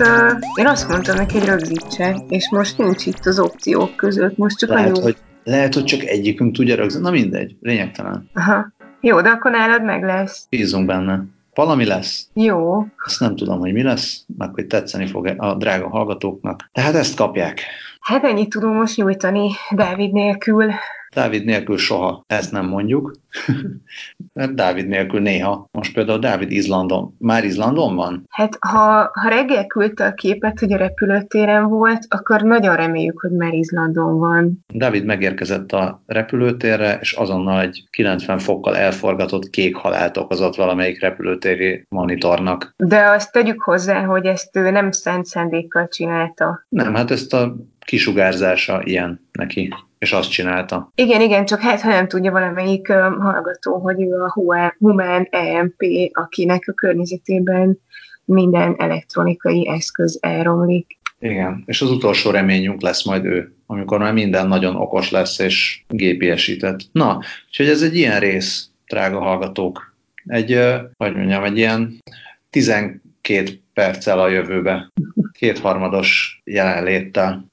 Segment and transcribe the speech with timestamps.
[0.00, 4.58] uh, én azt mondtam neki, hogy rögzítse, és most nincs itt az opciók között, most
[4.58, 5.00] csak Lehet, annyi...
[5.00, 7.04] hogy, lehet, hogy csak egyikünk tudja rögzíteni.
[7.04, 8.30] Na mindegy, lényegtelen.
[8.34, 8.72] Aha.
[9.00, 10.46] Jó, de akkor nálad meg lesz.
[10.50, 11.24] Bízunk benne.
[11.54, 12.28] Valami lesz.
[12.32, 12.86] Jó.
[13.06, 16.68] Ezt nem tudom, hogy mi lesz, meg hogy tetszeni fog a drága hallgatóknak.
[16.72, 17.60] Tehát ezt kapják.
[18.00, 20.72] Hát ennyit tudom most nyújtani Dávid nélkül.
[21.16, 23.12] Dávid nélkül soha, ezt nem mondjuk.
[24.32, 25.68] Mert Dávid nélkül néha.
[25.72, 27.14] Most például Dávid Izlandon.
[27.18, 28.24] Már Izlandon van?
[28.28, 33.30] Hát ha, ha reggel küldte a képet, hogy a repülőtéren volt, akkor nagyon reméljük, hogy
[33.30, 34.64] már Izlandon van.
[34.72, 41.84] Dávid megérkezett a repülőtérre, és azonnal egy 90 fokkal elforgatott kék halált okozott valamelyik repülőtéri
[41.88, 42.74] monitornak.
[42.76, 46.66] De azt tegyük hozzá, hogy ezt ő nem szent szándékkal csinálta.
[46.68, 49.74] Nem, hát ezt a kisugárzása ilyen neki
[50.06, 50.90] és azt csinálta.
[50.94, 54.32] Igen, igen, csak hát ha nem tudja valamelyik hallgató, hogy ő a
[54.78, 57.78] humán EMP, akinek a környezetében
[58.24, 60.98] minden elektronikai eszköz elromlik.
[61.18, 65.82] Igen, és az utolsó reményünk lesz majd ő, amikor már minden nagyon okos lesz és
[65.88, 66.78] gépiesített.
[66.92, 69.94] Na, úgyhogy ez egy ilyen rész, drága hallgatók.
[70.26, 70.58] Egy,
[70.96, 72.02] hogy mondjam, egy ilyen
[72.50, 74.92] 12 perccel a jövőbe,
[75.32, 77.46] kétharmados jelenléttel.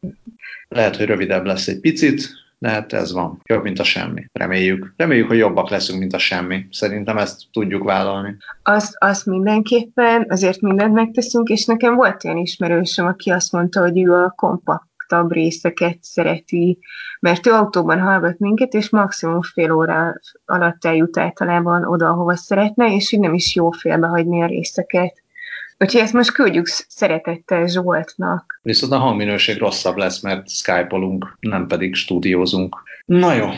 [0.68, 3.42] Lehet, hogy rövidebb lesz egy picit, de hát ez van.
[3.44, 4.25] Jobb, mint a semmi.
[4.31, 4.94] Reméljük.
[4.97, 6.67] Reméljük, hogy jobbak leszünk, mint a semmi.
[6.72, 8.38] Szerintem ezt tudjuk vállalni.
[8.64, 14.00] Azt, azt mindenképpen, azért mindent megteszünk, és nekem volt olyan ismerősöm, aki azt mondta, hogy
[14.00, 16.80] ő a kompaktabb részeket szereti,
[17.19, 20.14] mert ő autóban hallgat minket, és maximum fél óra
[20.45, 25.23] alatt eljut általában oda, ahova szeretne, és így nem is jó félbehagyni a részeket.
[25.84, 28.59] Úgyhogy ezt most küldjük szeretettel Zsoltnak.
[28.62, 32.75] Viszont a hangminőség rosszabb lesz, mert skype-olunk, nem pedig stúdiózunk.
[33.06, 33.50] Na jó,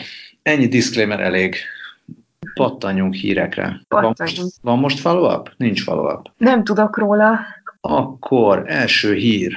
[0.42, 1.56] ennyi disclaimer elég.
[2.54, 3.80] Pattanjunk hírekre.
[3.88, 4.18] Pattanjunk.
[4.18, 5.52] Van, most, van most follow-up?
[5.56, 6.30] Nincs follow-up.
[6.36, 7.38] Nem tudok róla.
[7.80, 9.56] Akkor első hír.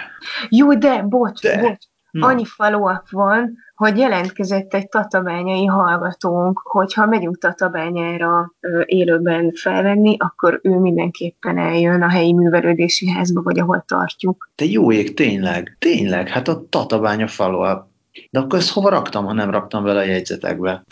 [0.49, 1.61] Jó, de bocs, De.
[1.61, 1.85] bocs.
[2.11, 2.27] Na.
[2.27, 10.59] Annyi follow-up van, hogy jelentkezett egy tatabányai hallgatónk, hogyha megyünk tatabányára ö, élőben felvenni, akkor
[10.63, 14.49] ő mindenképpen eljön a helyi művelődési házba, vagy ahol tartjuk.
[14.55, 17.88] De jó ég, tényleg, tényleg, hát a tatabánya follow-up.
[18.29, 20.83] De akkor ezt hova raktam, ha nem raktam vele a jegyzetekbe?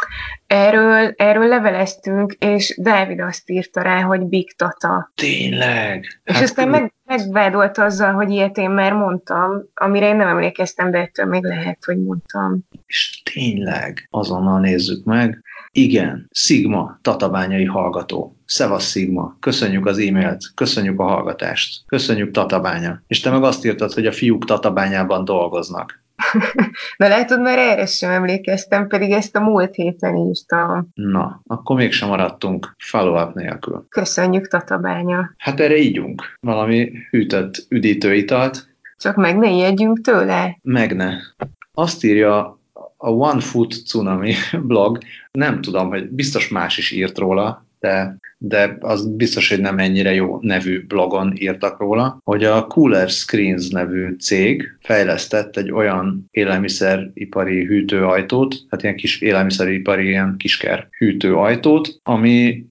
[0.47, 5.11] Erről, erről leveleztünk, és Dávid azt írta rá, hogy Big Tata.
[5.15, 6.21] Tényleg?
[6.23, 10.97] És aztán meg, megvádolt azzal, hogy ilyet én már mondtam, amire én nem emlékeztem, de
[10.97, 12.59] ettől még lehet, hogy mondtam.
[12.85, 15.41] És tényleg, azonnal nézzük meg.
[15.71, 18.37] Igen, Sigma, tatabányai hallgató.
[18.45, 23.01] Szevasz Sigma, köszönjük az e-mailt, köszönjük a hallgatást, köszönjük Tatabánya.
[23.07, 26.05] És te meg azt írtad, hogy a fiúk Tatabányában dolgoznak.
[26.97, 30.87] De látod, már erre sem emlékeztem, pedig ezt a múlt héten írtam.
[30.93, 33.85] Na, akkor mégsem maradtunk follow-up nélkül.
[33.89, 35.33] Köszönjük, Tatabánya.
[35.37, 38.67] Hát erre ígyunk valami hűtött üdítőitalt,
[38.97, 40.57] Csak meg ne ijedjünk tőle.
[40.61, 41.13] meg ne.
[41.73, 42.59] Azt írja
[42.97, 44.33] a One Foot Tsunami
[44.67, 44.97] blog,
[45.31, 50.13] nem tudom, hogy biztos más is írt róla, de, de az biztos, hogy nem ennyire
[50.13, 57.65] jó nevű blogon írtak róla, hogy a Cooler Screens nevű cég fejlesztett egy olyan élelmiszeripari
[57.65, 62.65] hűtőajtót, hát ilyen kis élelmiszeripari ilyen kisker hűtőajtót, ami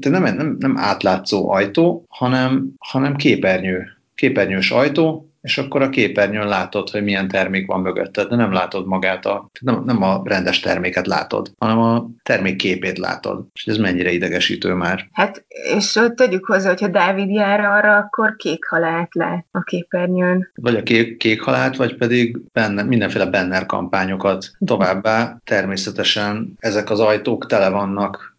[0.00, 6.90] nem, nem, nem átlátszó ajtó, hanem, hanem képernyő, képernyős ajtó, és akkor a képernyőn látod,
[6.90, 11.06] hogy milyen termék van mögötted, de nem látod magát, a, nem, nem a rendes terméket
[11.06, 13.46] látod, hanem a termék képét látod.
[13.54, 15.08] És ez mennyire idegesítő már.
[15.12, 20.50] Hát, és tegyük hozzá, hogyha Dávid jár arra, akkor kék halált lát a képernyőn.
[20.54, 24.50] Vagy a kék, kék halált, vagy pedig benne, mindenféle banner kampányokat.
[24.64, 28.35] Továbbá természetesen ezek az ajtók tele vannak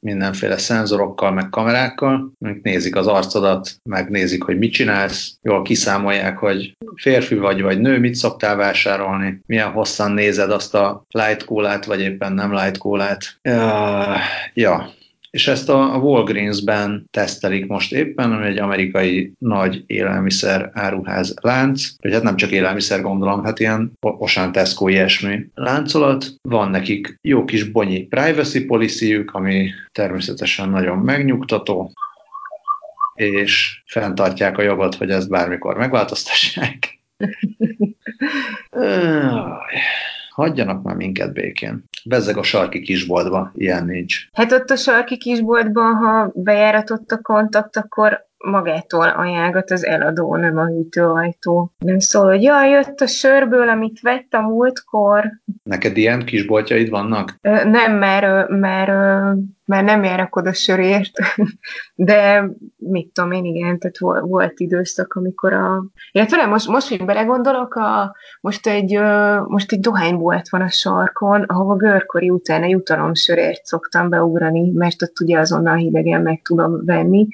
[0.00, 6.76] mindenféle szenzorokkal, meg kamerákkal, amik nézik az arcodat, megnézik, hogy mit csinálsz, jól kiszámolják, hogy
[6.94, 12.00] férfi vagy, vagy nő, mit szoktál vásárolni, milyen hosszan nézed azt a light kólát, vagy
[12.00, 13.38] éppen nem light kólát.
[13.42, 14.16] Ja,
[14.54, 14.98] ja.
[15.30, 22.12] És ezt a Walgreens-ben tesztelik most éppen, ami egy amerikai nagy élelmiszer áruház lánc, vagy
[22.12, 26.34] hát nem csak élelmiszer gondolom, hát ilyen Osán Tesco ilyesmi láncolat.
[26.42, 31.92] Van nekik jó kis bonyi privacy policy ami természetesen nagyon megnyugtató,
[33.14, 36.98] és fenntartják a jogot, hogy ezt bármikor megváltoztassák.
[40.30, 41.84] Hagyjanak már minket békén.
[42.04, 44.28] Bezzeg a sarki kisboltba, ilyen nincs.
[44.32, 50.56] Hát ott a sarki kisboltban, ha bejáratott a kontakt, akkor magától ajánlgat az eladó, nem
[50.58, 51.72] a hűtőajtó.
[51.78, 55.24] Nem szól, hogy jaj, jött a sörből, amit vett a múltkor.
[55.62, 57.34] Neked ilyen kisboltjaid vannak?
[57.64, 58.90] Nem, mert, mert,
[59.64, 61.12] mert nem járok oda sörért,
[61.94, 65.84] de mit tudom én, igen, tehát volt időszak, amikor a...
[66.12, 68.98] Illetve nem, most, most, hogy belegondolok, a, most, egy,
[69.46, 75.20] most egy dohánybolt van a sarkon, ahova görkori után egy utalomsörért szoktam beugrani, mert ott
[75.20, 77.28] ugye azonnal hidegen meg tudom venni,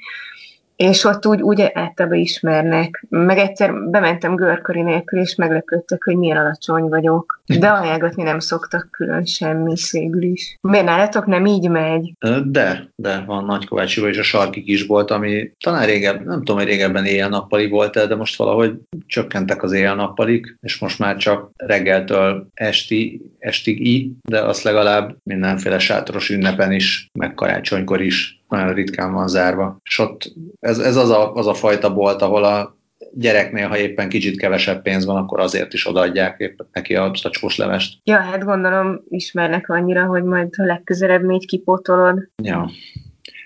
[0.77, 3.05] és ott úgy, úgy általában ismernek.
[3.09, 7.41] Meg egyszer bementem görköri nélkül, és meglepődtek, hogy milyen alacsony vagyok.
[7.59, 10.57] De ajánlgatni nem szoktak külön semmi szégül is.
[10.61, 12.13] Miért nálatok nem így megy?
[12.45, 17.05] De, de van Nagykovácsiba is a sarki kisbolt, ami talán régebben, nem tudom, hogy régebben
[17.05, 18.73] éjjel-nappali volt de most valahogy
[19.05, 25.79] csökkentek az éjjel-nappalik, és most már csak reggeltől esti, estig i, de azt legalább mindenféle
[25.79, 29.79] sátoros ünnepen is, meg karácsonykor is nagyon ritkán van zárva.
[29.83, 32.77] És ott ez, ez az, a, az a fajta bolt, ahol a
[33.13, 37.57] gyereknél, ha éppen kicsit kevesebb pénz van, akkor azért is odaadják éppen neki a szacskós
[37.57, 37.99] levest.
[38.03, 42.29] Ja, hát gondolom ismernek annyira, hogy majd ha legközelebb még kipótolod.
[42.43, 42.69] Ja.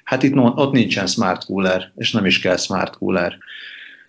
[0.04, 3.38] Hát itt ott nincsen smart cooler, és nem is kell smart cooler.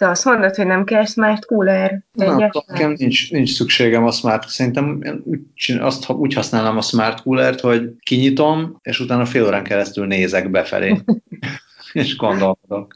[0.03, 2.03] Te azt mondod, hogy nem kell smart cooler?
[2.13, 5.41] Nem, nekem nincs, nincs szükségem a smart, szerintem úgy,
[5.81, 11.01] azt úgy használom a smart coolert, hogy kinyitom, és utána fél órán keresztül nézek befelé,
[11.93, 12.95] és gondolkodok.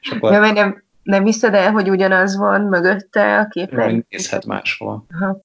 [0.00, 0.32] És akkor...
[0.32, 4.06] Ja, nem, nem hiszed el, hogy ugyanaz van mögötte a képen?
[4.08, 5.06] Nézhet máshol.
[5.10, 5.40] Aha.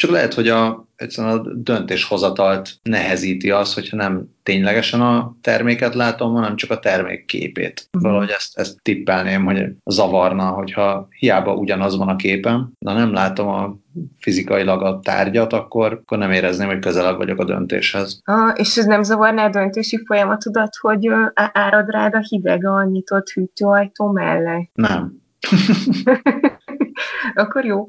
[0.00, 6.34] Csak lehet, hogy a, egyszerűen a döntéshozatalt nehezíti az, hogyha nem ténylegesen a terméket látom,
[6.34, 7.86] hanem csak a termék képét.
[7.86, 8.10] Uh-huh.
[8.10, 13.48] Valahogy ezt, ezt tippelném, hogy zavarna, hogyha hiába ugyanaz van a képen, de nem látom
[13.48, 13.76] a
[14.18, 18.20] fizikailag a tárgyat, akkor, akkor nem érezném, hogy közelebb vagyok a döntéshez.
[18.24, 23.28] Ah, és ez nem zavarná a döntési folyamatodat, hogy árad rád a hideg a nyitott
[23.28, 24.70] hűtőajtó mellett?
[24.72, 25.12] Nem.
[27.34, 27.88] akkor jó.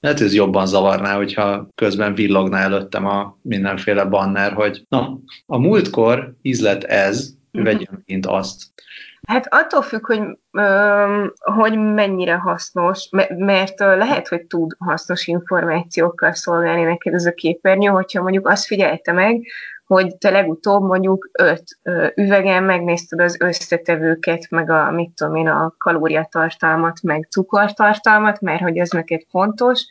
[0.00, 6.34] Lehet, ez jobban zavarná, hogyha közben villogna előttem a mindenféle banner, hogy na, a múltkor
[6.42, 7.64] ízlet ez, mhm.
[7.64, 8.62] vegyem mint azt.
[9.26, 10.20] Hát attól függ, hogy,
[11.40, 18.22] hogy mennyire hasznos, mert lehet, hogy tud hasznos információkkal szolgálni neked ez a képernyő, hogyha
[18.22, 19.42] mondjuk azt figyelte meg,
[19.94, 21.78] hogy te legutóbb mondjuk öt
[22.14, 28.76] üvegen megnézted az összetevőket, meg a, mit tudom én, a kalóriatartalmat, meg cukortartalmat, mert hogy
[28.76, 29.86] ez neked fontos,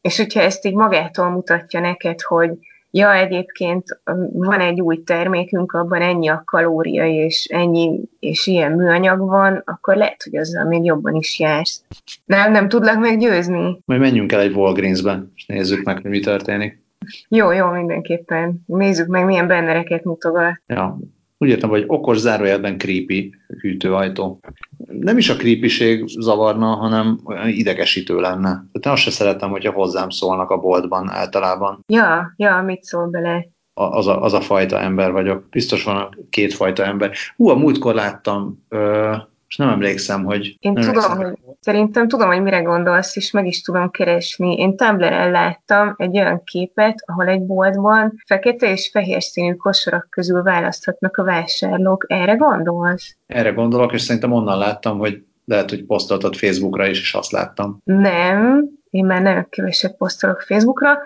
[0.00, 2.50] és hogyha ezt így magától mutatja neked, hogy
[2.90, 4.00] ja, egyébként
[4.32, 9.96] van egy új termékünk, abban ennyi a kalória, és ennyi, és ilyen műanyag van, akkor
[9.96, 11.84] lehet, hogy azzal még jobban is jársz.
[12.24, 13.78] Nem, nem tudlak meggyőzni?
[13.84, 16.81] Majd menjünk el egy Walgreensbe, és nézzük meg, hogy mi történik.
[17.28, 18.62] Jó, jó, mindenképpen.
[18.66, 20.62] Nézzük meg, milyen bennereket mutogat.
[20.66, 20.98] Ja,
[21.38, 24.40] úgy értem, hogy okos zárójelben creepy hűtőajtó.
[24.86, 28.48] Nem is a creepység zavarna, hanem olyan idegesítő lenne.
[28.48, 31.84] Tehát én azt se szeretem, hogyha hozzám szólnak a boltban általában.
[31.86, 33.46] Ja, ja, mit szól bele?
[33.74, 35.48] az a, az a fajta ember vagyok.
[35.50, 37.12] Biztos van két fajta ember.
[37.36, 39.14] Hú, a múltkor láttam ö,
[39.48, 40.56] és nem emlékszem, hogy...
[40.58, 44.56] Én tudom, emlékszem, hogy szerintem tudom, hogy mire gondolsz, és meg is tudom keresni.
[44.56, 50.42] Én Tumblr-en láttam egy olyan képet, ahol egy boltban fekete és fehér színű kosarak közül
[50.42, 52.04] választhatnak a vásárlók.
[52.08, 53.16] Erre gondolsz?
[53.26, 57.78] Erre gondolok, és szerintem onnan láttam, hogy lehet, hogy posztoltad Facebookra is, és azt láttam.
[57.84, 60.98] Nem, én már nagyon keveset posztolok Facebookra,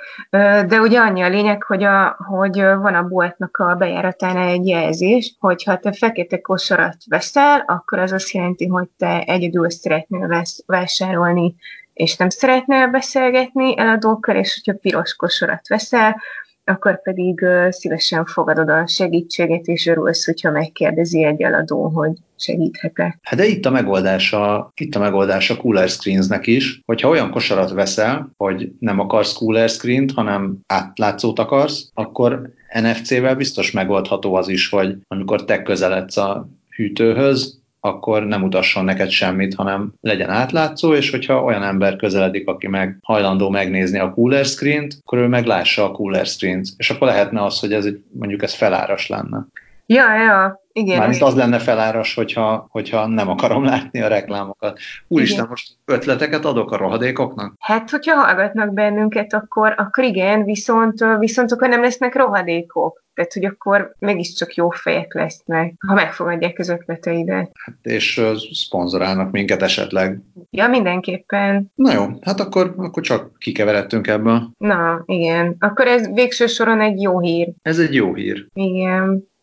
[0.67, 5.37] de ugye annyi a lényeg, hogy, a, hogy van a boltnak a bejáratánál egy jelzés,
[5.41, 11.55] hogy ha te fekete kosarat veszel, akkor az azt jelenti, hogy te egyedül szeretnél vásárolni,
[11.93, 16.23] és nem szeretnél beszélgetni eladókkal, és hogyha piros kosarat veszel,
[16.69, 23.19] akkor pedig szívesen fogadod a segítséget, és örülsz, hogyha megkérdezi egy eladó, hogy segíthetek.
[23.23, 28.31] Hát de itt a megoldása, itt a megoldása cooler screensnek is, hogyha olyan kosarat veszel,
[28.37, 34.97] hogy nem akarsz cooler screent, hanem átlátszót akarsz, akkor NFC-vel biztos megoldható az is, hogy
[35.09, 41.43] amikor te közeledsz a hűtőhöz, akkor nem utasson neked semmit, hanem legyen átlátszó, és hogyha
[41.43, 46.27] olyan ember közeledik, aki meg hajlandó megnézni a cooler screen-t, akkor ő meglássa a cooler
[46.27, 49.47] screen-t, és akkor lehetne az, hogy ez mondjuk ez feláras lenne.
[49.87, 50.99] Ja, ja, igen.
[50.99, 54.79] Mármint az lenne feláras, hogyha, hogyha nem akarom látni a reklámokat.
[55.09, 55.51] Úristen, igen.
[55.51, 57.55] most ötleteket adok a rohadékoknak?
[57.59, 63.05] Hát, hogyha hallgatnak bennünket, akkor, akkor igen, viszont, viszont akkor nem lesznek rohadékok.
[63.15, 67.51] Tehát, hogy akkor mégiscsak jó fejek lesznek, ha megfogadják az ötleteidet.
[67.65, 70.21] Hát, és uh, szponzorálnak minket esetleg.
[70.51, 71.73] Ja, mindenképpen.
[71.75, 74.51] Na jó, hát akkor, akkor csak kikeveredtünk ebből.
[74.59, 75.57] Na, igen.
[75.59, 77.53] Akkor ez végső soron egy jó hír.
[77.63, 78.47] Ez egy jó hír.
[78.53, 79.35] Igen.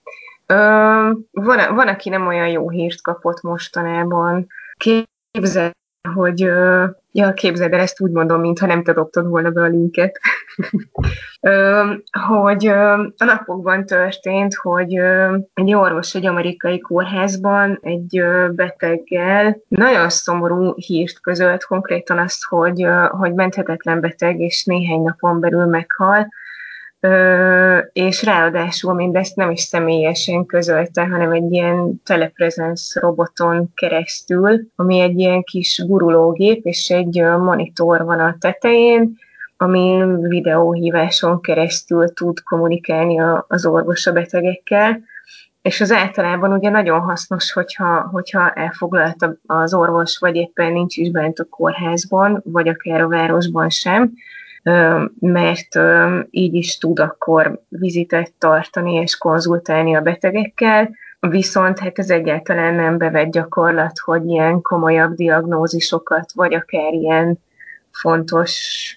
[0.45, 0.55] Ö,
[1.31, 4.47] van, van, aki nem olyan jó hírt kapott mostanában.
[4.77, 5.71] Képzel,
[6.13, 6.39] hogy
[7.11, 10.19] ja, képzeld el, ezt úgy mondom, mintha nem te dobtad volna be a linket,
[12.29, 12.67] hogy
[13.17, 14.95] a napokban történt, hogy
[15.53, 23.33] egy orvos egy amerikai kórházban egy beteggel nagyon szomorú hírt közölt, konkrétan azt, hogy, hogy
[23.33, 26.27] menthetetlen beteg, és néhány napon belül meghal,
[27.93, 35.19] és ráadásul mindezt nem is személyesen közölte, hanem egy ilyen telepresence roboton keresztül, ami egy
[35.19, 39.17] ilyen kis gurulógép, és egy monitor van a tetején,
[39.57, 44.99] ami videóhíváson keresztül tud kommunikálni az orvos a betegekkel,
[45.61, 51.11] és az általában ugye nagyon hasznos, hogyha, hogyha elfoglalt az orvos, vagy éppen nincs is
[51.11, 54.11] bent a kórházban, vagy akár a városban sem,
[55.19, 55.79] mert
[56.29, 60.89] így is tud akkor vizitet tartani és konzultálni a betegekkel,
[61.19, 67.39] viszont hát ez egyáltalán nem bevett gyakorlat, hogy ilyen komolyabb diagnózisokat, vagy akár ilyen
[67.91, 68.53] fontos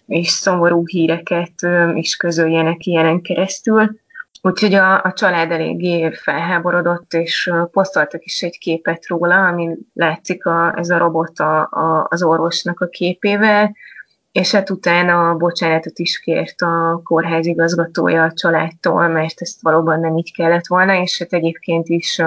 [0.07, 1.53] és szomorú híreket
[1.95, 3.97] is közöljenek ilyenen keresztül.
[4.43, 10.75] Úgyhogy a, a család eléggé felháborodott, és posztoltak is egy képet róla, amin látszik a,
[10.77, 13.75] ez a robot a, a, az orvosnak a képével,
[14.37, 20.17] és hát utána bocsánatot is kért a kórház igazgatója a családtól, mert ezt valóban nem
[20.17, 22.23] így kellett volna, és hát egyébként is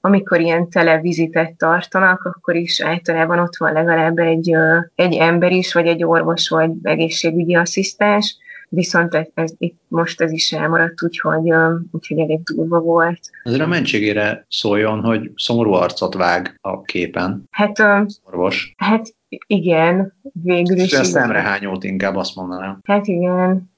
[0.00, 4.54] amikor ilyen televizitet tartanak, akkor is általában ott van legalább egy,
[4.94, 8.36] egy ember is, vagy egy orvos, vagy egészségügyi asszisztens,
[8.68, 11.52] viszont ez, ez, itt most ez is elmaradt, úgyhogy,
[11.90, 13.20] úgyhogy elég durva volt.
[13.42, 17.44] Ezért a mentségére szóljon, hogy szomorú arcot vág a képen.
[17.50, 17.78] Hát,
[18.24, 18.74] orvos.
[18.76, 19.14] Hát
[19.46, 20.92] igen, végül is.
[20.92, 22.78] És a szemrehányót inkább azt mondanám.
[22.82, 23.70] Hát igen.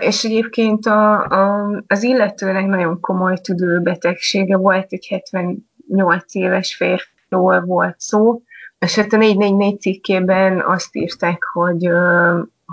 [0.00, 7.94] És egyébként a, a, az illetőnek nagyon komoly tüdőbetegsége volt, egy 78 éves férfiról volt
[7.98, 8.42] szó,
[8.78, 11.88] és hát a 444 cikkében azt írták, hogy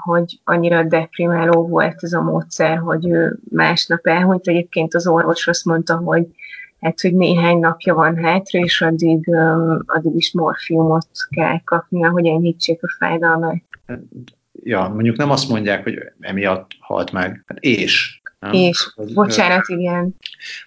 [0.03, 4.47] hogy annyira deprimáló volt ez a módszer, hogy ő másnap elhunyt.
[4.47, 6.27] Egyébként az orvos azt mondta, hogy
[6.79, 9.29] hát, hogy néhány napja van hátra, és addig,
[9.85, 13.61] addig is morfiumot kell kapnia, hogy enyhítsék a fájdalmat.
[14.63, 18.53] Ja, mondjuk nem azt mondják, hogy emiatt halt meg, hát és nem?
[18.53, 20.15] És, az, bocsánat, igen.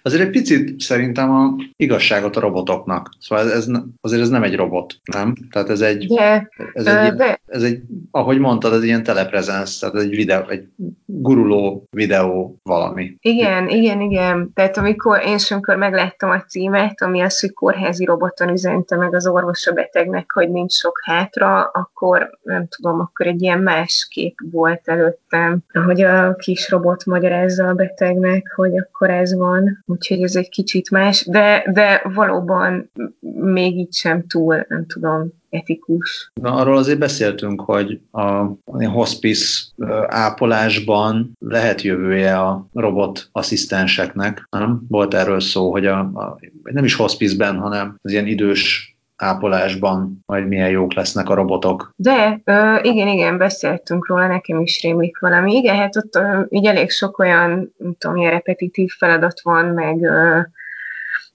[0.01, 3.09] Azért egy picit szerintem a igazságot a robotoknak.
[3.19, 3.67] Szóval ez,
[4.01, 5.35] azért ez nem egy robot, nem?
[5.51, 7.39] Tehát ez egy, de, ez, egy, de.
[7.45, 7.81] ez egy,
[8.11, 10.67] ahogy mondtad, ez ilyen teleprezensz, tehát egy videó, egy
[11.05, 13.17] guruló videó valami.
[13.19, 14.51] Igen, igen, igen.
[14.53, 19.27] Tehát amikor én sem megláttam a címet, ami az, hogy kórházi roboton üzente meg az
[19.27, 24.37] orvos a betegnek, hogy nincs sok hátra, akkor nem tudom, akkor egy ilyen más kép
[24.51, 30.35] volt előttem, hogy a kis robot magyarázza a betegnek, hogy akkor ez van, úgyhogy ez
[30.35, 32.91] egy kicsit más, de, de valóban
[33.35, 36.31] még így sem túl, nem tudom, etikus.
[36.41, 38.45] Na, arról azért beszéltünk, hogy a
[38.85, 39.65] hospice
[40.07, 44.85] ápolásban lehet jövője a robot asszisztenseknek, nem?
[44.87, 50.47] Volt erről szó, hogy a, a nem is hospice-ben, hanem az ilyen idős ápolásban majd
[50.47, 51.93] milyen jók lesznek a robotok.
[51.95, 55.55] De ö, igen, igen, beszéltünk róla, nekem is rémlik valami.
[55.55, 60.01] Igen, hát ott ö, így elég sok olyan, nem tudom, ilyen repetitív feladat van, meg,
[60.01, 60.39] ö,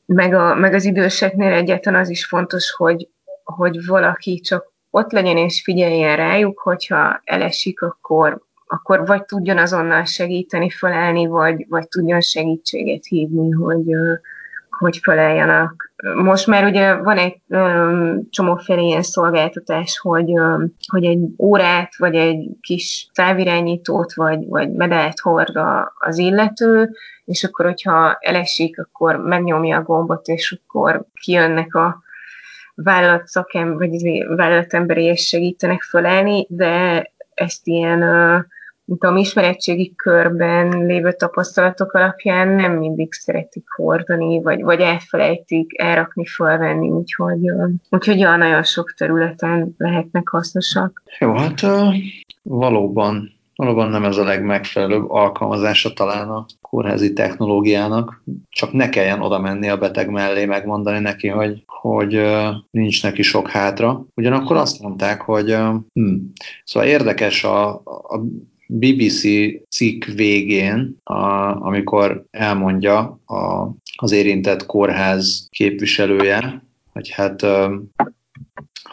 [0.06, 3.08] meg, a, meg az időseknél egyáltalán az is fontos, hogy,
[3.44, 10.04] hogy valaki csak ott legyen és figyeljen rájuk, hogyha elesik, akkor, akkor vagy tudjon azonnal
[10.04, 13.94] segíteni, felállni, vagy, vagy tudjon segítséget hívni, hogy,
[14.82, 15.92] hogy feleljenek.
[16.14, 17.40] Most már ugye van egy
[18.30, 25.20] csomóféle ilyen szolgáltatás, hogy, um, hogy egy órát, vagy egy kis távirányítót, vagy, vagy medált
[25.20, 26.90] hord a, az illető,
[27.24, 32.02] és akkor, hogyha elesik, akkor megnyomja a gombot, és akkor kijönnek a
[32.74, 38.44] vállalat szakem, vagy vállalatemberi és segítenek felállni, de ezt ilyen uh,
[38.99, 46.88] tudom, ismeretségi körben lévő tapasztalatok alapján nem mindig szeretik hordani, vagy, vagy elfelejtik elrakni, felvenni,
[46.88, 47.40] úgyhogy,
[47.90, 51.02] úgyhogy ja, nagyon sok területen lehetnek hasznosak.
[51.18, 51.61] Jó, hát
[52.42, 59.38] valóban Valóban nem ez a legmegfelelőbb alkalmazása talán a kórházi technológiának, csak ne kelljen oda
[59.38, 62.20] menni a beteg mellé megmondani neki, hogy, hogy
[62.70, 64.04] nincs neki sok hátra.
[64.14, 65.56] Ugyanakkor azt mondták, hogy
[65.92, 66.14] hm,
[66.64, 68.22] szóval érdekes a, a
[68.79, 69.23] BBC
[69.69, 71.14] cikk végén, a,
[71.67, 76.62] amikor elmondja a, az érintett kórház képviselője,
[76.93, 77.47] hogy hát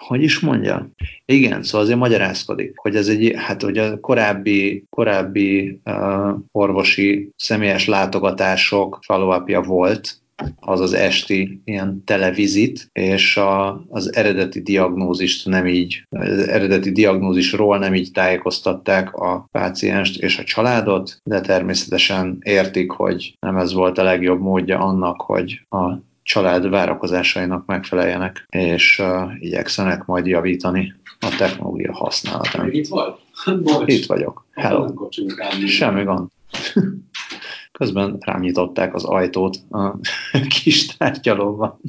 [0.10, 0.90] hogy is mondja?
[1.26, 7.88] Igen, szóval azért magyarázkodik, hogy ez egy, hát hogy a korábbi, korábbi uh, orvosi személyes
[7.88, 10.22] látogatások follow volt,
[10.60, 17.78] az az esti ilyen televizit, és a, az eredeti diagnózist nem így, az eredeti diagnózisról
[17.78, 23.98] nem így tájékoztatták a pácienst és a családot, de természetesen értik, hogy nem ez volt
[23.98, 25.94] a legjobb módja annak, hogy a
[26.24, 32.66] család várakozásainak megfeleljenek, és uh, igyekszenek majd javítani a technológia használatán.
[32.66, 33.14] Még itt vagy?
[33.64, 33.94] Bocs.
[33.94, 34.46] Itt vagyok.
[34.54, 35.10] Hello.
[35.66, 36.28] Semmi gond.
[37.80, 39.96] Közben rám nyitották az ajtót a
[40.64, 41.80] kis tárgyalóban.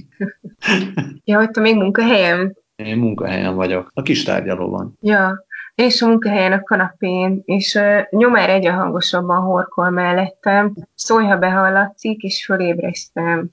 [1.25, 2.53] ja, hogy te még munkahelyem?
[2.77, 4.99] Én munkahelyen vagyok, a kis tárgyalóban.
[5.01, 5.45] Ja,
[5.75, 12.23] és a munkahelyen a kanapén, és uh, nyomár egyre hangosabban horkol mellettem, szólj, ha behallatszik,
[12.23, 13.51] és fölébreztem.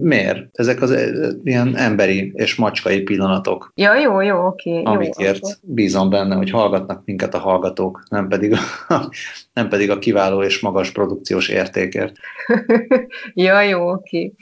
[0.00, 0.48] Miért?
[0.52, 0.96] Ezek az
[1.42, 3.72] ilyen emberi és macskai pillanatok.
[3.74, 4.82] Ja, jó, jó, oké.
[4.82, 8.58] Amikért jó, bízom benne, hogy hallgatnak minket a hallgatók, nem pedig a,
[9.52, 12.16] nem pedig a kiváló és magas produkciós értékért.
[13.34, 14.34] ja, jó, oké.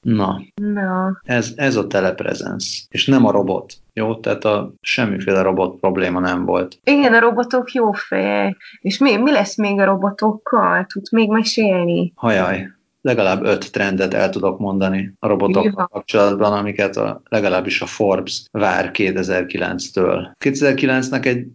[0.00, 1.20] Na, Na.
[1.22, 3.72] Ez, ez a telepresence, és nem a robot.
[3.92, 6.78] Jó, tehát a semmiféle robot probléma nem volt.
[6.84, 8.56] Igen, a robotok jó fejek.
[8.80, 10.86] És mi, mi lesz még a robotokkal?
[10.92, 12.12] Tudsz még mesélni?
[12.14, 12.68] Hajaj,
[13.08, 18.90] legalább öt trendet el tudok mondani a robotokkal kapcsolatban, amiket a, legalábbis a Forbes vár
[18.94, 20.26] 2009-től.
[20.44, 21.46] 2009-nek egy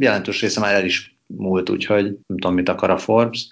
[0.00, 3.48] jelentős része már el is múlt, úgyhogy nem tudom, mit akar a Forbes.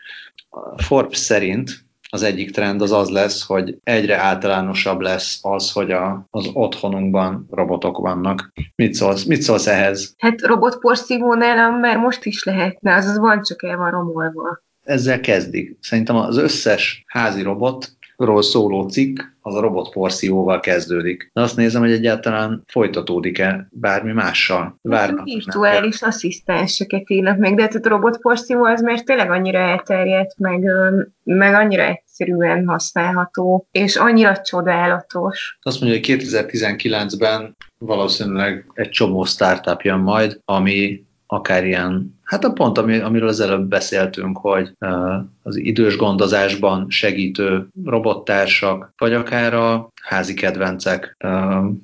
[0.49, 5.91] A Forbes szerint az egyik trend az az lesz, hogy egyre általánosabb lesz az, hogy
[5.91, 8.53] a, az otthonunkban robotok vannak.
[8.75, 10.15] Mit szólsz, mit szólsz ehhez?
[10.19, 15.77] Hát robotporszívó nálam már most is lehetne, azaz van, csak el van romolva ezzel kezdik.
[15.81, 21.31] Szerintem az összes házi robotról szóló cikk az a robotporszívóval kezdődik.
[21.33, 24.79] De azt nézem, hogy egyáltalán folytatódik-e bármi mással.
[24.83, 25.25] Várnak.
[25.25, 30.65] Virtuális asszisztenseket írnak meg, de hát a robotporszívó az mert tényleg annyira elterjedt, meg,
[31.25, 35.59] meg annyira egyszerűen használható, és annyira csodálatos.
[35.63, 42.53] Azt mondja, hogy 2019-ben valószínűleg egy csomó startup jön majd, ami akár ilyen, hát a
[42.53, 44.73] pont, ami, amiről az előbb beszéltünk, hogy
[45.43, 51.17] az idős gondozásban segítő robottársak, vagy akár a házi kedvencek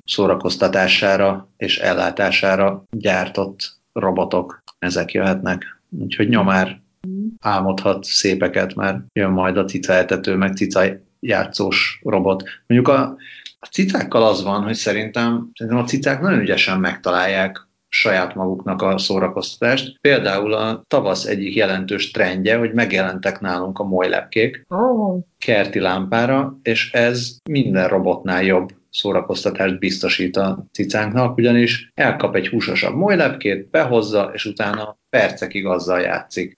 [0.05, 5.79] szórakoztatására és ellátására gyártott robotok, ezek jöhetnek.
[5.89, 6.81] Úgyhogy nyomár
[7.39, 10.83] álmodhat szépeket, mert jön majd a cicaetető, meg cica
[11.19, 12.43] játszós robot.
[12.67, 13.15] Mondjuk a,
[13.59, 18.97] a cicákkal az van, hogy szerintem, szerintem a cicák nagyon ügyesen megtalálják saját maguknak a
[18.97, 19.99] szórakoztatást.
[20.01, 25.23] Például a tavasz egyik jelentős trendje, hogy megjelentek nálunk a molylepkék oh.
[25.37, 32.95] kerti lámpára, és ez minden robotnál jobb szórakoztatást biztosít a cicánknak, ugyanis elkap egy húsosabb
[32.95, 36.57] molylepkét, behozza, és utána percekig azzal játszik.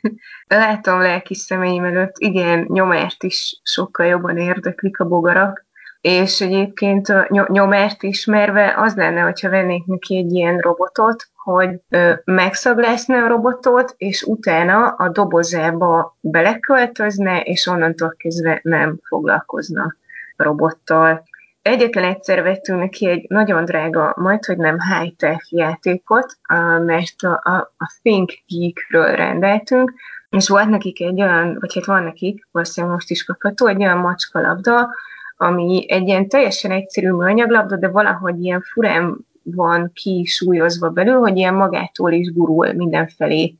[0.46, 5.66] Látom lelki szemeim előtt, igen, nyomást is sokkal jobban érdeklik a bogarak,
[6.02, 11.80] és egyébként nyomást ismerve az lenne, hogyha vennék neki egy ilyen robotot, hogy
[12.24, 19.94] megszaglászna a robotot, és utána a dobozába beleköltözne, és onnantól kezdve nem foglalkozna
[20.36, 21.22] robottal.
[21.62, 26.36] Egyetlen egyszer vettünk neki egy nagyon drága, majd hogy nem high-tech játékot,
[26.84, 29.92] mert a, a, a Think Geek-ről rendeltünk,
[30.30, 33.98] és volt nekik egy olyan, vagy hát van nekik, valószínűleg most is kapható, egy olyan
[33.98, 34.88] macska labda,
[35.36, 41.54] ami egy ilyen teljesen egyszerű műanyaglabda, de valahogy ilyen furán van kisúlyozva belül, hogy ilyen
[41.54, 43.54] magától is gurul mindenfelé.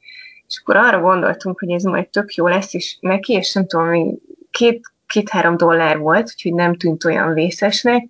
[0.48, 4.18] És akkor arra gondoltunk, hogy ez majd tök jó lesz, és neki, és nem tudom,
[4.50, 8.08] két, két-három dollár volt, úgyhogy nem tűnt olyan vészesnek.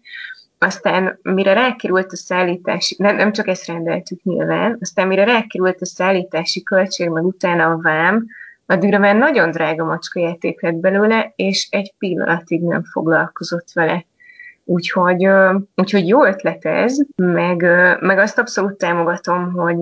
[0.59, 5.87] Aztán mire rákerült a szállítási, nem, nem csak ezt rendeltük nyilván, aztán mire rákerült a
[5.87, 8.27] szállítási költség, meg utána a vám,
[8.67, 14.05] addigra már nagyon drága macska játék lett belőle, és egy pillanatig nem foglalkozott vele.
[14.65, 15.29] Úgyhogy,
[15.75, 17.63] úgyhogy jó ötlet ez, meg,
[18.01, 19.77] meg azt abszolút támogatom, hogy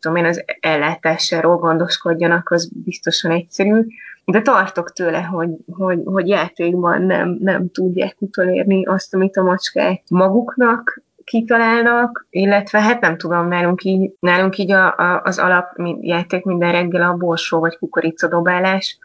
[0.00, 3.86] tudom én, az ellátásáról gondoskodjanak, az biztosan egyszerű,
[4.24, 10.02] de tartok tőle, hogy, hogy, hogy játékban nem, nem tudják utolérni azt, amit a macskák
[10.08, 16.72] maguknak kitalálnak, illetve hát nem tudom, nálunk így, nálunk így a, a, az alapjáték minden
[16.72, 18.98] reggel a borsó vagy kukoricadobálás,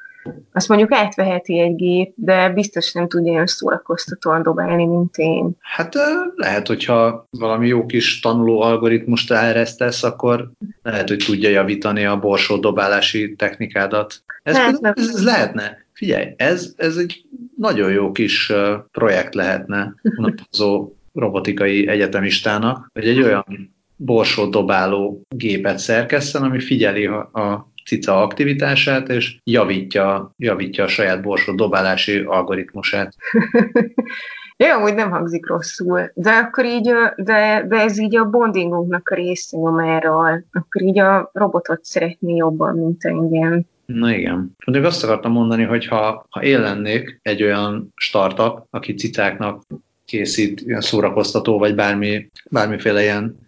[0.52, 5.52] azt mondjuk átveheti egy gép, de biztos nem tudja olyan szórakoztatóan dobálni, mint én.
[5.62, 5.94] Hát
[6.36, 10.52] lehet, hogyha valami jó kis tanuló algoritmust elresztesz, akkor
[10.84, 14.24] lehet, hogy tudja javítani a borsó dobálási technikádat.
[14.44, 15.86] Ez, hát, ez, ez lehetne.
[15.94, 17.26] Figyelj, ez, ez egy
[17.58, 18.54] nagyon jó kis
[18.92, 27.72] projekt lehetne, unatkozó robotikai egyetemistának, hogy egy olyan borsót dobáló gépet szerkeszten, ami figyeli a,
[27.88, 33.16] cica aktivitását, és javítja, javítja a saját borsót dobálási algoritmusát.
[34.58, 39.16] Jó, úgy nem hangzik rosszul, de akkor így, de, de ez így a bondingunknak a
[39.16, 43.62] része nyomáról, akkor így a robotot szeretné jobban, mint engem.
[43.86, 44.56] Na igen.
[44.66, 49.64] Még azt akartam mondani, hogy ha, ha én lennék egy olyan startup, aki cicáknak
[50.08, 53.40] készít ilyen szórakoztató, vagy bármi, bármiféle ilyen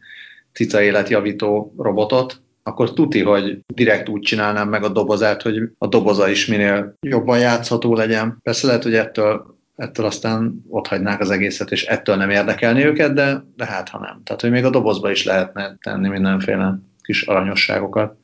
[0.54, 6.30] cica életjavító robotot, akkor tuti, hogy direkt úgy csinálnám meg a dobozát, hogy a doboza
[6.30, 8.38] is minél jobban játszható legyen.
[8.44, 13.14] Persze lehet, hogy ettől, ettől aztán ott hagynák az egészet, és ettől nem érdekelni őket,
[13.14, 14.22] de, de hát ha nem.
[14.24, 18.18] Tehát, hogy még a dobozba is lehetne tenni mindenféle kis aranyosságokat.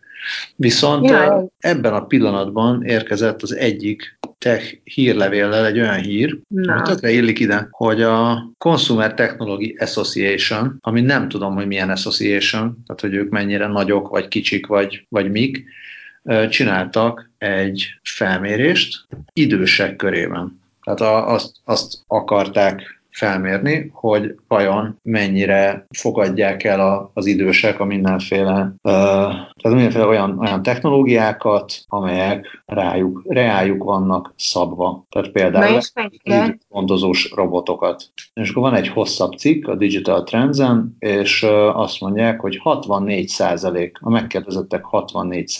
[0.55, 1.47] Viszont ja.
[1.59, 6.73] ebben a pillanatban érkezett az egyik tech hírlevéllel egy olyan hír, Na.
[6.73, 12.83] ami tökre illik ide, hogy a Consumer Technology Association, ami nem tudom, hogy milyen association,
[12.85, 15.65] tehát hogy ők mennyire nagyok, vagy kicsik, vagy, vagy mik,
[16.49, 20.61] csináltak egy felmérést idősek körében.
[20.83, 28.73] Tehát azt, azt akarták felmérni, hogy vajon mennyire fogadják el a, az idősek a mindenféle,
[28.81, 35.05] uh, tehát mindenféle olyan, olyan technológiákat, amelyek rájuk, reájuk vannak szabva.
[35.09, 35.79] Tehát például
[36.69, 38.11] gondozós robotokat.
[38.33, 43.91] És akkor van egy hosszabb cikk a Digital Trends-en, és uh, azt mondják, hogy 64%
[43.99, 45.53] a megkérdezettek 64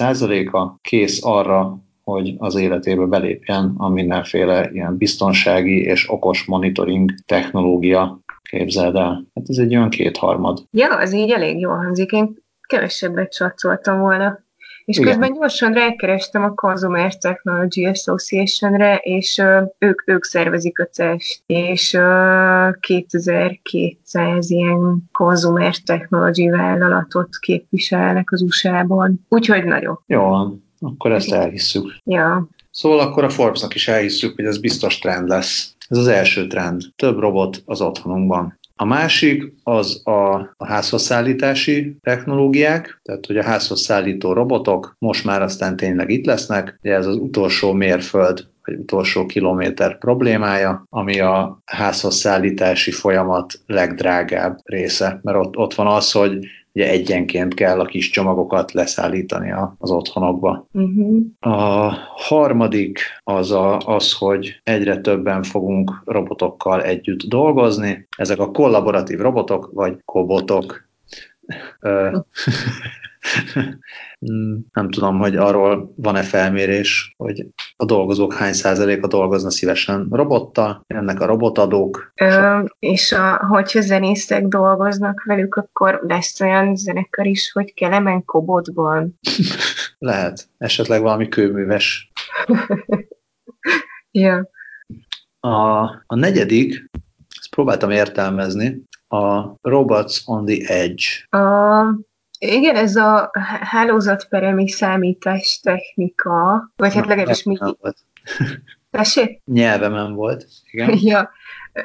[0.52, 8.20] a kész arra, hogy az életébe belépjen a mindenféle ilyen biztonsági és okos monitoring technológia,
[8.50, 9.26] képzeld el.
[9.34, 10.64] Hát ez egy olyan kétharmad.
[10.72, 12.12] Ja, az így elég jól hangzik.
[12.12, 12.36] Én
[12.68, 14.44] kevesebbet csatszoltam volna.
[14.86, 15.10] És Igen.
[15.10, 21.94] közben gyorsan rákerestem a Consumer Technology Association-re, és uh, ők, ők szervezik a CES-t, és
[21.94, 29.26] uh, 2200 ilyen Consumer Technology vállalatot képviselnek az USA-ban.
[29.30, 30.00] Úgyhogy nagyon.
[30.06, 30.32] Jó,
[30.80, 31.96] akkor ezt elhisszük.
[32.04, 32.48] Ja.
[32.72, 35.76] Szóval akkor a Forbesnak is elhisszük, hogy ez biztos trend lesz.
[35.88, 36.82] Ez az első trend.
[36.96, 38.60] Több robot az otthonunkban.
[38.78, 45.26] A másik az a, a házhoz szállítási technológiák, tehát hogy a házhoz szállító robotok most
[45.26, 51.20] már aztán tényleg itt lesznek, de ez az utolsó mérföld vagy utolsó kilométer problémája, ami
[51.20, 56.38] a házhoz szállítási folyamat legdrágább része, mert ott, ott van az, hogy
[56.76, 60.68] ugye egyenként kell a kis csomagokat leszállítani az otthonokba.
[60.72, 61.22] Uh-huh.
[61.40, 68.08] A harmadik az a, az, hogy egyre többen fogunk robotokkal együtt dolgozni.
[68.18, 70.88] Ezek a kollaboratív robotok, vagy kobotok.
[74.74, 81.20] nem tudom, hogy arról van-e felmérés, hogy a dolgozók hány százaléka dolgozna szívesen robottal, ennek
[81.20, 82.12] a robotadók.
[82.22, 89.20] Ö, és a, hogyha zenészek dolgoznak velük, akkor lesz olyan zenekar is, hogy Kelemen Kobotban.
[89.98, 90.50] Lehet.
[90.58, 92.12] Esetleg valami kőműves.
[94.12, 94.50] ja.
[95.40, 96.90] A, a negyedik,
[97.38, 101.04] ezt próbáltam értelmezni, a Robots on the Edge.
[101.30, 101.84] A
[102.54, 103.32] igen, ez a
[103.62, 107.58] hálózatperemi számítás technika, vagy hát legalábbis mi...
[108.92, 109.42] Tessék?
[109.46, 110.98] Nyelvemen volt, igen.
[111.12, 111.30] ja,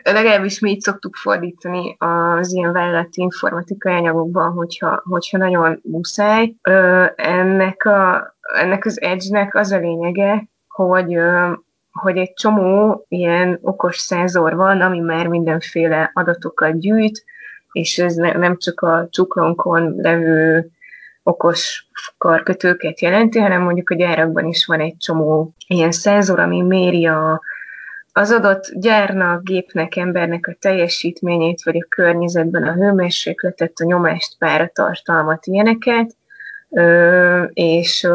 [0.02, 6.54] legalábbis mi így szoktuk fordítani az ilyen vállalati informatikai anyagokban, hogyha, hogyha nagyon muszáj.
[6.62, 11.52] Ö, ennek, a, ennek az edge-nek az a lényege, hogy ö,
[11.92, 17.24] hogy egy csomó ilyen okos szenzor van, ami már mindenféle adatokat gyűjt,
[17.72, 20.70] és ez ne, nem csak a csuklónkon levő
[21.22, 27.06] okos karkötőket jelenti, hanem mondjuk a gyárakban is van egy csomó ilyen szenzor, ami méri
[27.06, 27.42] a,
[28.12, 35.46] az adott gyárnak, gépnek, embernek a teljesítményét, vagy a környezetben a hőmérsékletet, a nyomást, páratartalmat,
[35.46, 36.16] ilyeneket,
[37.52, 38.08] és,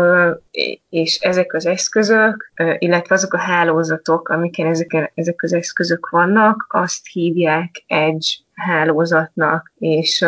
[0.90, 7.08] és ezek az eszközök, illetve azok a hálózatok, amiken ezek, ezek az eszközök vannak, azt
[7.12, 10.26] hívják Edge hálózatnak, és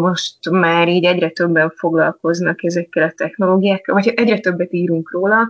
[0.00, 5.48] most már így egyre többen foglalkoznak ezekkel a technológiákkal, vagy egyre többet írunk róla,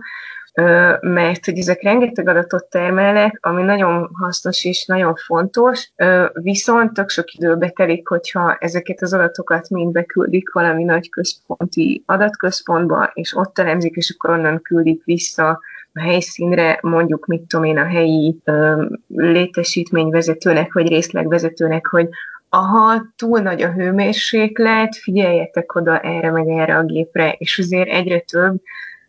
[1.01, 5.91] mert hogy ezek rengeteg adatot termelnek, ami nagyon hasznos és nagyon fontos,
[6.33, 13.11] viszont tök sok időbe telik, hogyha ezeket az adatokat mind beküldik valami nagy központi adatközpontba,
[13.13, 15.59] és ott elemzik, és akkor onnan küldik vissza
[15.93, 22.09] a helyszínre, mondjuk, mit tudom én, a helyi ö, létesítményvezetőnek, vagy részlegvezetőnek, hogy
[22.49, 28.19] aha, túl nagy a hőmérséklet, figyeljetek oda erre meg erre a gépre, és azért egyre
[28.19, 28.61] több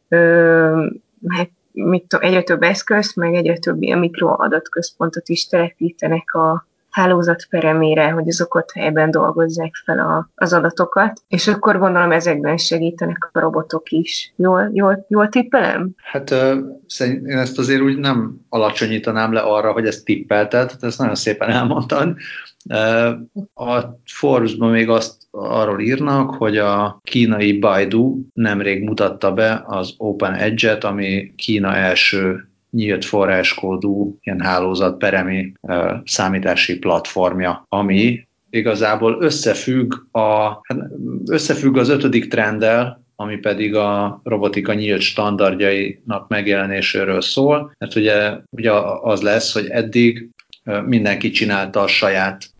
[0.09, 0.87] ö,
[1.29, 7.47] hát mit tudom, egyre több eszköz, meg egyre több ilyen mikroadatközpontot is telepítenek a hálózat
[7.51, 13.31] peremére, hogy azok ott helyben dolgozzák fel a, az adatokat, és akkor gondolom ezekben segítenek
[13.33, 14.33] a robotok is.
[14.37, 15.91] Jól, jól, jól tippelem?
[15.97, 16.35] Hát
[16.87, 21.51] szerint én ezt azért úgy nem alacsonyítanám le arra, hogy ezt tippelted, ezt nagyon szépen
[21.51, 22.17] elmondtad.
[23.55, 30.35] A Forbes-ban még azt arról írnak, hogy a kínai Baidu nemrég mutatta be az Open
[30.35, 35.53] Edge-et, ami Kína első nyílt forráskódú ilyen hálózat peremi
[36.05, 40.79] számítási platformja, ami igazából összefügg, a, hát
[41.27, 48.73] összefügg az ötödik trenddel, ami pedig a robotika nyílt standardjainak megjelenéséről szól, mert ugye, ugye
[49.03, 50.29] az lesz, hogy eddig
[50.87, 52.51] mindenki csinálta a saját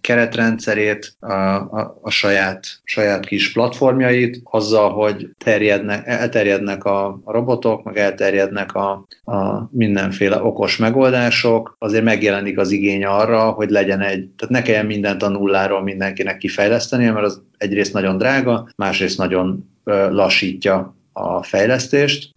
[0.00, 7.82] keretrendszerét, a, a, a saját, saját kis platformjait, azzal, hogy terjednek, elterjednek a, a robotok,
[7.82, 14.28] meg elterjednek a, a mindenféle okos megoldások, azért megjelenik az igény arra, hogy legyen egy,
[14.28, 19.70] tehát ne kelljen mindent a nulláról mindenkinek kifejleszteni, mert az egyrészt nagyon drága, másrészt nagyon
[20.10, 22.34] lassítja a fejlesztést,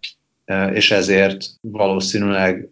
[0.72, 2.68] és ezért valószínűleg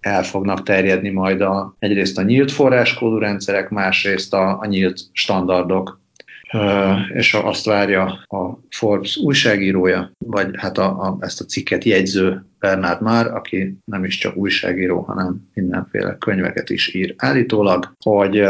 [0.00, 6.00] el fognak terjedni majd a, egyrészt a nyílt forráskódú rendszerek, másrészt a, a nyílt standardok,
[7.14, 13.02] és azt várja a Forbes újságírója, vagy hát a, a, ezt a cikket jegyző Bernard
[13.02, 18.42] Már, aki nem is csak újságíró, hanem mindenféle könyveket is ír állítólag, hogy,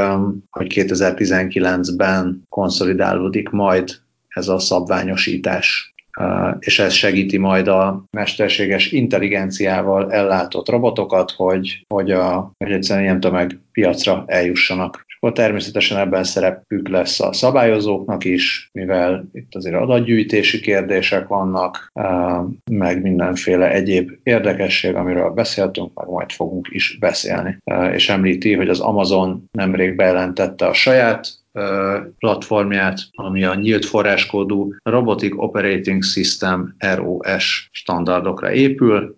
[0.51, 3.91] hogy 2019-ben konszolidálódik majd
[4.29, 5.95] ez a szabványosítás
[6.59, 13.21] és ez segíti majd a mesterséges intelligenciával ellátott robotokat, hogy, hogy, a, hogy egyszerűen ilyen
[13.21, 15.05] tömeg piacra eljussanak.
[15.07, 21.93] És akkor természetesen ebben szerepük lesz a szabályozóknak is, mivel itt azért adatgyűjtési kérdések vannak,
[22.71, 27.59] meg mindenféle egyéb érdekesség, amiről beszéltünk, meg majd fogunk is beszélni.
[27.93, 31.39] És említi, hogy az Amazon nemrég bejelentette a saját
[32.19, 39.17] platformját, ami a nyílt forráskódú Robotic Operating System ROS standardokra épül.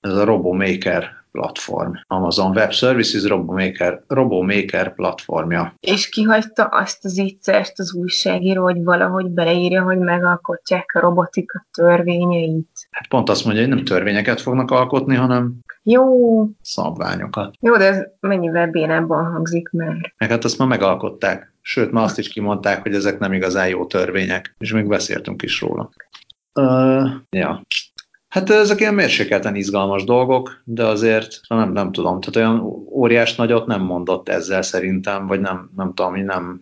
[0.00, 1.92] Ez a RoboMaker platform.
[2.06, 5.74] Amazon Web Services RoboMaker, RoboMaker platformja.
[5.80, 12.77] És kihagyta azt az ígyszert az újságíró, hogy valahogy beleírja, hogy megalkotják a robotika törvényeit.
[12.90, 16.06] Hát pont azt mondja, hogy nem törvényeket fognak alkotni, hanem jó
[16.62, 17.54] szabványokat.
[17.60, 20.14] Jó, de ez mennyivel bénábban hangzik már.
[20.18, 21.52] Meg hát azt már megalkották.
[21.60, 25.60] Sőt, ma azt is kimondták, hogy ezek nem igazán jó törvények, és még beszéltünk is
[25.60, 25.90] róla.
[26.54, 27.62] Uh, ja.
[28.38, 33.66] Hát ezek ilyen mérsékelten izgalmas dolgok, de azért nem, nem tudom, tehát olyan óriás nagyot
[33.66, 36.60] nem mondott ezzel szerintem, vagy nem, nem tudom, nem,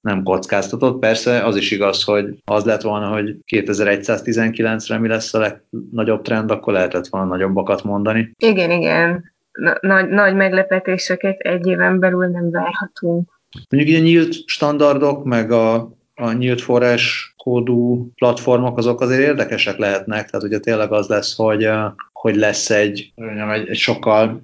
[0.00, 0.98] nem kockáztatott.
[0.98, 6.50] Persze az is igaz, hogy az lett volna, hogy 2119-re mi lesz a legnagyobb trend,
[6.50, 8.32] akkor lehetett volna nagyobbakat mondani.
[8.38, 9.32] Igen, igen.
[9.80, 13.28] Nagy, nagy meglepetéseket egy éven belül nem várhatunk.
[13.70, 15.74] Mondjuk ilyen nyílt standardok, meg a,
[16.14, 21.68] a nyílt forrás kódú platformok, azok azért érdekesek lehetnek, tehát ugye tényleg az lesz, hogy,
[22.12, 24.40] hogy lesz egy, egy, egy sokkal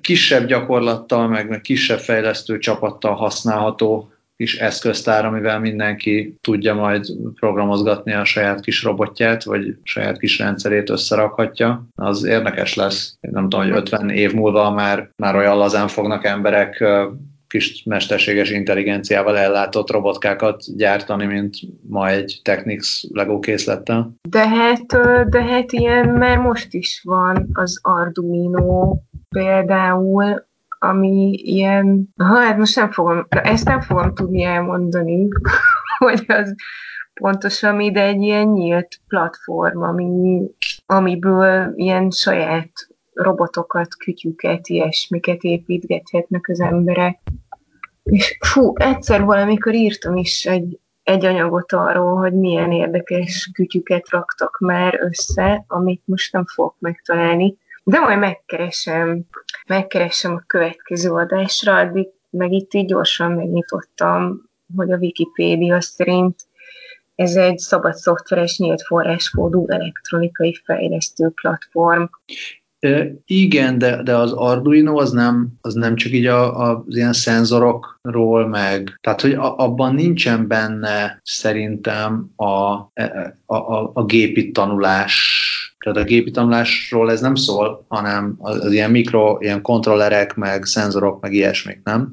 [0.00, 8.12] kisebb gyakorlattal, meg, meg kisebb fejlesztő csapattal használható kis eszköztár, amivel mindenki tudja majd programozgatni
[8.12, 13.16] a saját kis robotját, vagy saját kis rendszerét összerakhatja, az érdekes lesz.
[13.20, 16.84] Nem tudom, hogy 50 év múlva már, már olyan lazán fognak emberek
[17.48, 21.56] kis mesterséges intelligenciával ellátott robotkákat gyártani, mint
[21.88, 24.14] ma egy Technics Lego készlettel.
[24.28, 24.86] De hát,
[25.28, 28.96] de hát ilyen már most is van az Arduino
[29.28, 30.46] például,
[30.78, 35.28] ami ilyen, ha hát most nem fogom, ezt nem fogom tudni elmondani,
[35.98, 36.54] hogy az
[37.14, 40.42] pontosan mi, de egy ilyen nyílt platform, ami,
[40.86, 42.70] amiből ilyen saját
[43.22, 47.18] robotokat, kütyüket, ilyesmiket építgethetnek az emberek.
[48.02, 54.58] És fú, egyszer valamikor írtam is egy, egy anyagot arról, hogy milyen érdekes kütyüket raktak
[54.58, 59.20] már össze, amit most nem fogok megtalálni, de majd megkeresem,
[59.66, 64.42] megkeresem a következő adásra, addig meg itt így gyorsan megnyitottam,
[64.76, 66.46] hogy a Wikipédia szerint
[67.14, 72.04] ez egy szabad szoftveres nyílt forráskódú elektronikai fejlesztő platform.
[73.24, 77.12] Igen, de, de az Arduino az nem, az nem csak így a, a, az ilyen
[77.12, 82.90] szenzorokról meg, tehát hogy a, abban nincsen benne szerintem a, a,
[83.46, 85.46] a, a gépi tanulás
[85.78, 90.64] tehát a gépi tanulásról ez nem szól, hanem az, az ilyen mikro, ilyen kontrollerek, meg
[90.64, 92.10] szenzorok, meg ilyesmik, nem?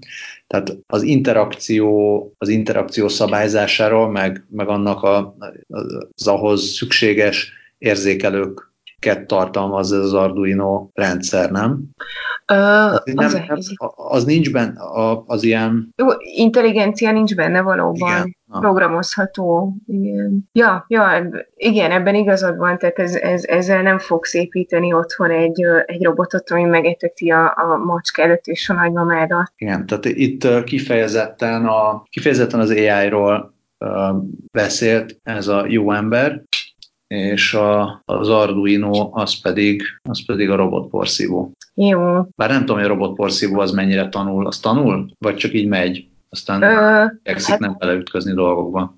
[0.47, 5.35] Tehát az interakció, az interakció szabályzásáról, meg, meg annak a,
[6.15, 8.73] az ahhoz szükséges érzékelők
[9.27, 11.79] tartalmaz ez az Arduino rendszer, nem?
[12.47, 13.73] Ö, Az, az, nem, a nem, helyzet.
[13.95, 14.73] az nincs benne,
[15.25, 18.09] az ilyen, Jó, intelligencia nincs benne valóban.
[18.09, 18.59] Igen, na.
[18.59, 19.75] Programozható.
[19.87, 20.49] Igen.
[20.51, 25.61] Ja, ja, igen, ebben igazad van, tehát ez, ez, ezzel nem fogsz építeni otthon egy,
[25.85, 29.51] egy robotot, ami megeteti a, a macskát és a nagymamádat.
[29.57, 33.53] igen, tehát itt kifejezetten, a, kifejezetten az AI-ról
[34.51, 36.41] beszélt ez a jó ember,
[37.07, 41.51] és a, az Arduino az pedig, az pedig a robotporszívó.
[41.73, 42.21] Jó.
[42.35, 44.47] Bár nem tudom, hogy a robotporszívó az mennyire tanul.
[44.47, 45.09] Az tanul?
[45.19, 46.07] Vagy csak így megy?
[46.29, 48.95] Aztán Ö, igyekszik hát- nem beleütközni dolgokba.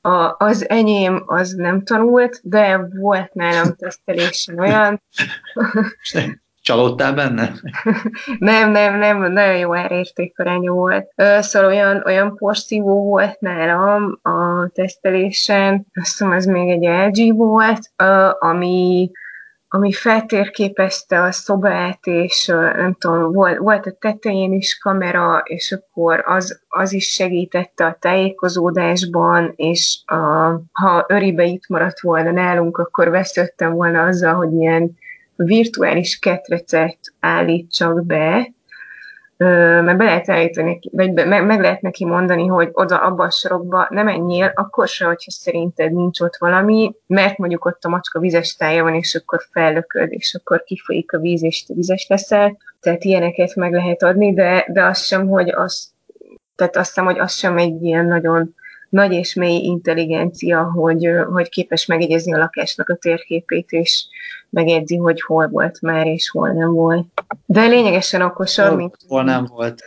[0.00, 5.02] a, az enyém az nem tanult, de volt nálam tesztelésen olyan,
[6.62, 7.52] Csalódtál benne?
[8.38, 11.12] Nem, nem, nem, nagyon jó árértékarányú volt.
[11.40, 17.92] Szóval olyan, olyan porszívó volt nálam a tesztelésen, azt hiszem ez még egy LG volt,
[18.38, 19.10] ami,
[19.68, 22.46] ami feltérképezte a szobát, és
[22.76, 27.96] nem tudom, volt, volt a tetején is kamera, és akkor az, az is segítette a
[28.00, 30.14] tájékozódásban, és a,
[30.72, 35.00] ha öribe itt maradt volna nálunk, akkor vesződtem volna azzal, hogy ilyen
[35.44, 38.52] virtuális ketrecet állítsak be,
[39.82, 44.02] mert be lehet állítani, vagy meg, lehet neki mondani, hogy oda abba a sorokba ne
[44.02, 48.82] menjél, akkor se, hogyha szerinted nincs ott valami, mert mondjuk ott a macska vizes tája
[48.82, 52.56] van, és akkor fellököd, és akkor kifolyik a víz, és te vizes leszel.
[52.80, 55.90] Tehát ilyeneket meg lehet adni, de, de az sem, hogy az,
[56.56, 58.54] tehát azt hiszem, hogy az sem egy ilyen nagyon
[58.92, 64.04] nagy és mély intelligencia, hogy, hogy képes megjegyezni a lakásnak a térképét, és
[64.50, 67.06] megjegyzi, hogy hol volt már, és hol nem volt.
[67.46, 68.96] De lényegesen okosabb, Hol, mint...
[69.08, 69.84] hol nem volt.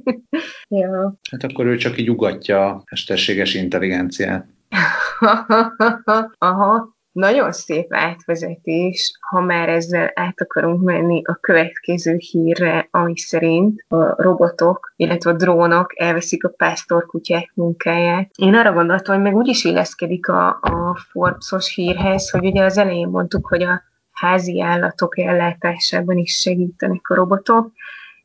[0.68, 1.14] ja.
[1.30, 4.46] Hát akkor ő csak így ugatja a mesterséges intelligenciát.
[6.38, 13.84] Aha, nagyon szép átvezetés, ha már ezzel át akarunk menni a következő hírre, ami szerint
[13.88, 18.30] a robotok, illetve a drónok elveszik a pásztorkutyák munkáját.
[18.36, 22.78] Én arra gondoltam, hogy meg úgy is illeszkedik a, a Forbes-os hírhez, hogy ugye az
[22.78, 27.72] elején mondtuk, hogy a házi állatok ellátásában is segítenek a robotok,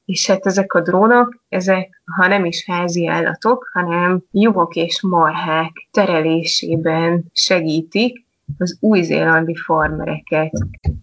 [0.06, 5.72] és hát ezek a drónok, ezek, ha nem is házi állatok, hanem juhok és marhák
[5.92, 8.23] terelésében segítik
[8.58, 10.52] az új-zélandi farmereket.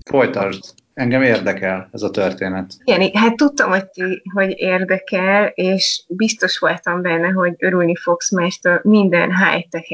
[0.05, 0.65] Folytasd.
[0.95, 2.75] Engem érdekel ez a történet.
[2.85, 8.83] Igen, hát tudtam, hogy, ti- hogy érdekel, és biztos voltam benne, hogy örülni fogsz, mert
[8.83, 9.89] minden high-tech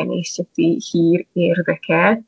[0.91, 2.25] hír érdekel.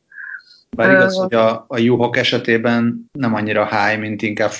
[0.76, 4.50] Bár igaz, hogy a, a juhok esetében nem annyira high, mint inkább.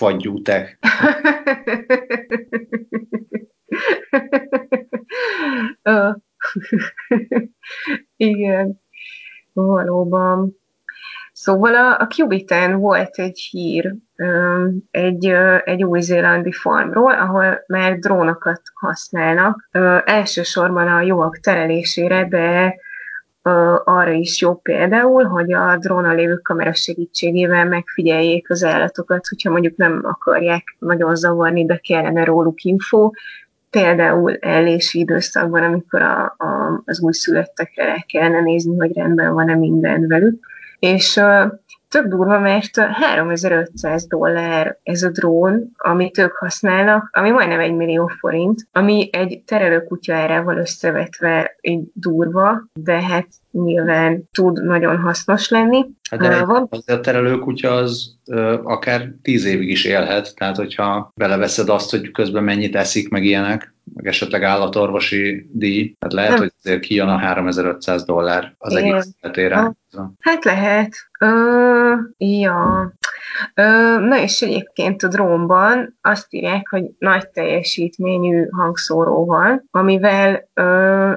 [5.83, 6.11] Ö,
[8.17, 8.81] Igen,
[9.67, 10.57] valóban.
[11.33, 13.95] Szóval a, a Qubiten volt egy hír
[14.91, 15.27] egy,
[15.65, 19.69] egy új-zélandi farmról, ahol már drónokat használnak,
[20.05, 22.77] elsősorban a juhok terelésére, de
[23.85, 29.77] arra is jó például, hogy a drónon lévő kamera segítségével megfigyeljék az állatokat, hogyha mondjuk
[29.77, 33.11] nem akarják nagyon zavarni, de kellene róluk info,
[33.71, 40.47] például ellési időszakban, amikor a, a, az újszülöttekre kellene nézni, hogy rendben van-e minden velük.
[40.79, 41.21] És
[41.89, 48.07] tök durva, mert 3500 dollár ez a drón, amit ők használnak, ami majdnem egy millió
[48.07, 55.87] forint, ami egy terelőkutya árával összevetve egy durva, de hát nyilván tud nagyon hasznos lenni.
[56.11, 61.13] Hát de van az a terelőkutya az ö, akár tíz évig is élhet, tehát hogyha
[61.15, 66.49] beleveszed azt, hogy közben mennyit eszik, meg ilyenek, meg esetleg állatorvosi díj, hát lehet, Nem.
[66.63, 69.73] hogy kijön a 3500 dollár az egész életére.
[70.19, 70.95] Hát lehet.
[71.19, 72.93] Ö, ja.
[73.55, 73.63] Ö,
[73.99, 80.63] na és egyébként a drónban azt írják, hogy nagy teljesítményű hangszóró van, amivel ö,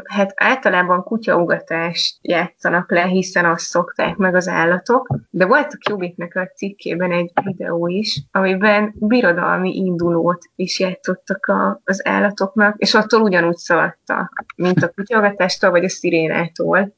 [0.03, 6.35] hát általában kutyaugatást játszanak le, hiszen azt szokták meg az állatok, de volt a Qubitnek
[6.35, 13.21] a cikkében egy videó is, amiben birodalmi indulót is játszottak a, az állatoknak, és attól
[13.21, 16.93] ugyanúgy szaladtak, mint a kutyaugatástól vagy a szirénától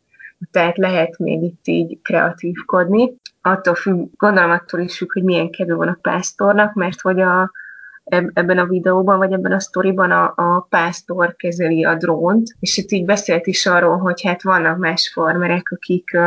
[0.51, 3.13] tehát lehet még itt így kreatívkodni.
[3.41, 7.51] Attól függ, gondolom attól is függ, hogy milyen kedve van a pásztornak, mert hogy a,
[8.03, 12.77] eb- ebben a videóban, vagy ebben a sztoriban a, a pásztor kezeli a drónt, és
[12.77, 16.17] itt így beszélt is arról, hogy hát vannak más farmerek, akik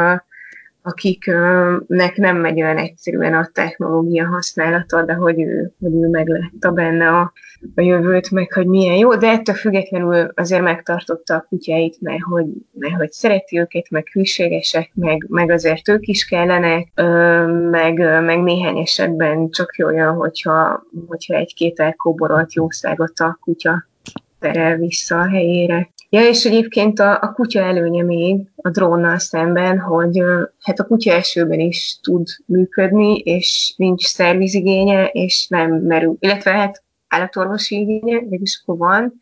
[0.87, 7.09] akiknek nem megy olyan egyszerűen a technológia használata, de hogy ő, hogy ő meglátta benne
[7.09, 7.33] a
[7.75, 12.47] a jövőt, meg hogy milyen jó, de ettől függetlenül azért megtartotta a kutyáit, mert hogy,
[12.73, 16.93] mert hogy szereti őket, meg hűségesek, meg, meg azért ők is kellenek,
[17.71, 23.87] meg, meg néhány esetben csak olyan, hogyha, hogyha egy-két elkóborolt jószágot a kutya
[24.39, 25.91] terel vissza a helyére.
[26.11, 30.23] Ja, és egyébként a, a kutya előnye még a drónnal szemben, hogy
[30.61, 36.83] hát a kutya esőben is tud működni, és nincs szervizigénye, és nem merül, illetve hát
[37.09, 39.21] állatorvosi igénye, mégis van,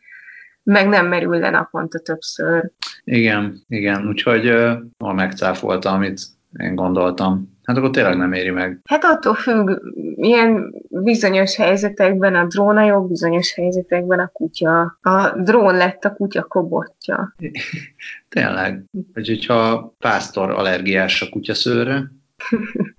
[0.63, 2.71] meg nem merül le naponta többször.
[3.05, 6.21] Igen, igen, úgyhogy uh, megcáfolta, amit
[6.59, 7.53] én gondoltam.
[7.65, 8.81] Hát akkor tényleg nem éri meg.
[8.85, 9.71] Hát attól függ,
[10.17, 14.99] ilyen bizonyos helyzetekben a drón a jó, bizonyos helyzetekben a kutya.
[15.03, 17.35] A drón lett a kutya kobotja.
[18.29, 18.85] tényleg.
[19.15, 22.11] Vagy hogyha pásztor allergiás a kutyaszőre,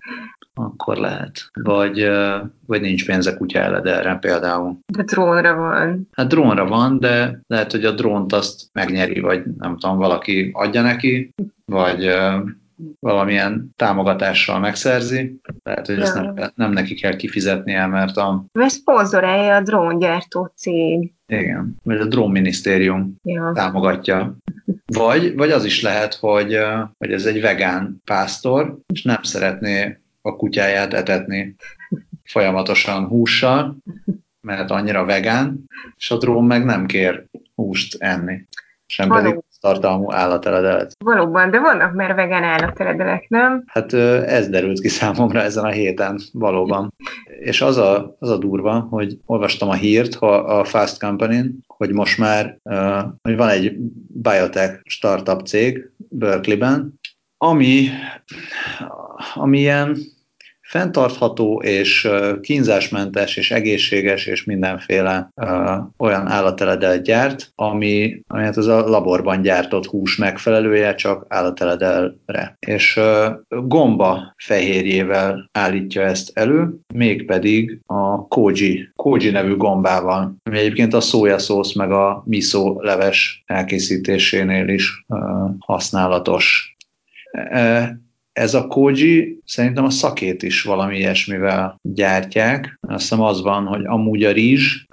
[0.55, 1.49] akkor lehet.
[1.53, 2.09] Vagy,
[2.65, 4.77] vagy nincs pénze kutya erre például.
[4.85, 6.07] De drónra van.
[6.11, 10.81] Hát drónra van, de lehet, hogy a drónt azt megnyeri, vagy nem tudom, valaki adja
[10.81, 11.33] neki,
[11.65, 12.15] vagy
[12.99, 15.39] valamilyen támogatással megszerzi.
[15.63, 16.03] Lehet, hogy ja.
[16.03, 18.45] ezt nem, nem neki kell kifizetnie, mert a...
[18.51, 21.13] Mert szponzorálja a dróngyártó cég.
[21.27, 23.51] Igen, vagy a drónminisztérium ja.
[23.53, 24.37] támogatja.
[24.85, 26.57] Vagy, vagy az is lehet, hogy,
[26.97, 31.55] hogy ez egy vegán pásztor, és nem szeretné a kutyáját etetni
[32.23, 33.77] folyamatosan hússal,
[34.41, 35.63] mert annyira vegán,
[35.97, 38.45] és a drón meg nem kér húst enni.
[38.85, 40.91] Sem pedig tartalmú állateledelet.
[41.03, 43.63] Valóban, de vannak már vegán állateledelek, nem?
[43.65, 46.93] Hát ez derült ki számomra ezen a héten, valóban.
[47.39, 52.17] És az a, az a durva, hogy olvastam a hírt a Fast company hogy most
[52.17, 52.57] már
[53.21, 53.75] hogy van egy
[54.07, 56.99] biotech startup cég Berkeleyben,
[57.37, 57.87] ami,
[59.33, 59.97] ami ilyen
[60.65, 62.07] fenntartható és
[62.41, 65.31] kínzásmentes és egészséges és mindenféle
[65.97, 72.57] olyan állateledel gyárt, ami, amelyet az a laborban gyártott hús megfelelője, csak állateledelre.
[72.59, 72.99] És
[73.47, 81.73] gomba fehérjével állítja ezt elő, mégpedig a koji, koji nevű gombával, ami egyébként a szójaszósz
[81.73, 85.05] meg a miso leves elkészítésénél is
[85.59, 86.75] használatos
[88.35, 92.77] ez a koji szerintem a szakét is valami ilyesmivel gyártják.
[92.81, 94.83] Azt hiszem az van, hogy amúgy a rizs,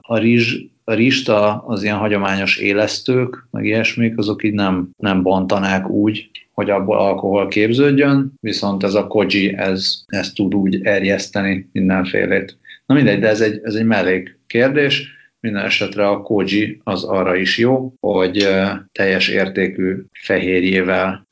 [0.00, 1.28] a rizs a rist
[1.66, 7.48] az ilyen hagyományos élesztők, meg ilyesmik, azok így nem, nem bontanák úgy, hogy abból alkohol
[7.48, 12.56] képződjön, viszont ez a koji, ez, ez tud úgy erjeszteni mindenfélét.
[12.86, 15.08] Na mindegy, de ez egy, ez egy mellék kérdés.
[15.40, 18.48] Minden esetre a koji az arra is jó, hogy
[18.92, 21.26] teljes értékű fehérjével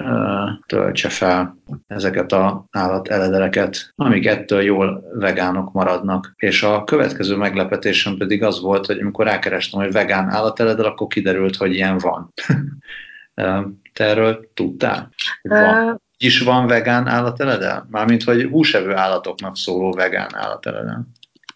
[0.67, 6.33] töltse fel ezeket a állateledeleket, amik ettől jól vegánok maradnak.
[6.37, 11.57] És a következő meglepetésem pedig az volt, hogy amikor rákerestem, hogy vegán állateledel, akkor kiderült,
[11.57, 12.33] hogy ilyen van.
[13.93, 15.11] Te erről tudtál?
[15.43, 16.03] Van.
[16.17, 17.87] Is van vegán állateledel?
[17.91, 21.07] Mármint, hogy húsevő állatoknak szóló vegán állateledel.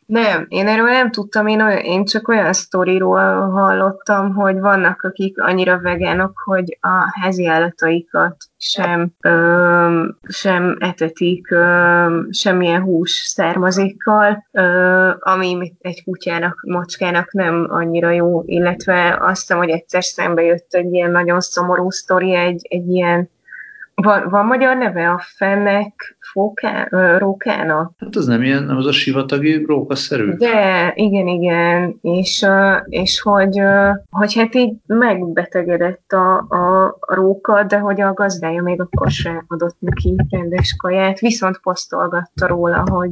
[0.07, 5.41] Nem, én erről nem tudtam, én, olyan, én csak olyan sztoriról hallottam, hogy vannak, akik
[5.41, 15.11] annyira vegánok, hogy a házi állataikat sem, ö, sem etetik ö, semmilyen hús származékkal, ö,
[15.19, 20.93] ami egy kutyának, macskának nem annyira jó, illetve azt hiszem, hogy egyszer szembe jött egy
[20.93, 23.31] ilyen nagyon szomorú sztori, egy, egy ilyen
[23.95, 26.89] van, van magyar neve a fennek fóká,
[27.19, 27.93] rókának?
[27.99, 30.33] Hát az nem ilyen, nem az a sivatagi rókaszerű?
[30.33, 32.47] De, igen, igen, és,
[32.85, 33.61] és hogy,
[34.11, 39.45] hogy hát így megbetegedett a, a, a róka, de hogy a gazdája még akkor sem
[39.49, 43.11] adott neki rendes kaját, viszont posztolgatta róla, hogy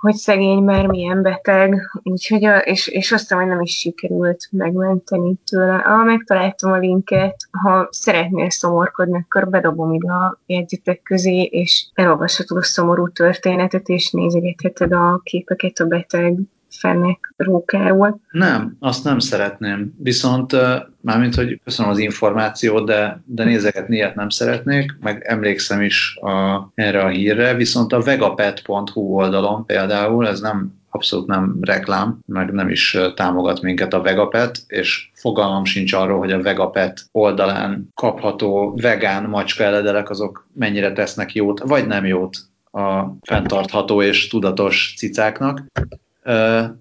[0.00, 5.34] hogy szegény már milyen beteg, úgyhogy a, és, és azt hogy nem is sikerült megmenteni
[5.44, 5.74] tőle.
[5.74, 12.56] Ah, megtaláltam a linket, ha szeretnél szomorkodni, akkor bedobom ide a jegyzetek közé, és elolvashatod
[12.56, 16.38] a szomorú történetet, és nézegetheted a képeket a beteg
[16.70, 18.20] fennek rókáról.
[18.30, 19.94] Nem, azt nem szeretném.
[19.98, 20.56] Viszont
[21.00, 26.68] mármint, hogy köszönöm az információt, de, de nézegetni ilyet nem szeretnék, meg emlékszem is a,
[26.74, 32.68] erre a hírre, viszont a vegapet.hu oldalon például, ez nem abszolút nem reklám, meg nem
[32.68, 39.24] is támogat minket a Vegapet, és fogalmam sincs arról, hogy a Vegapet oldalán kapható vegán
[39.24, 42.36] macska eledelek azok mennyire tesznek jót, vagy nem jót
[42.72, 45.62] a fenntartható és tudatos cicáknak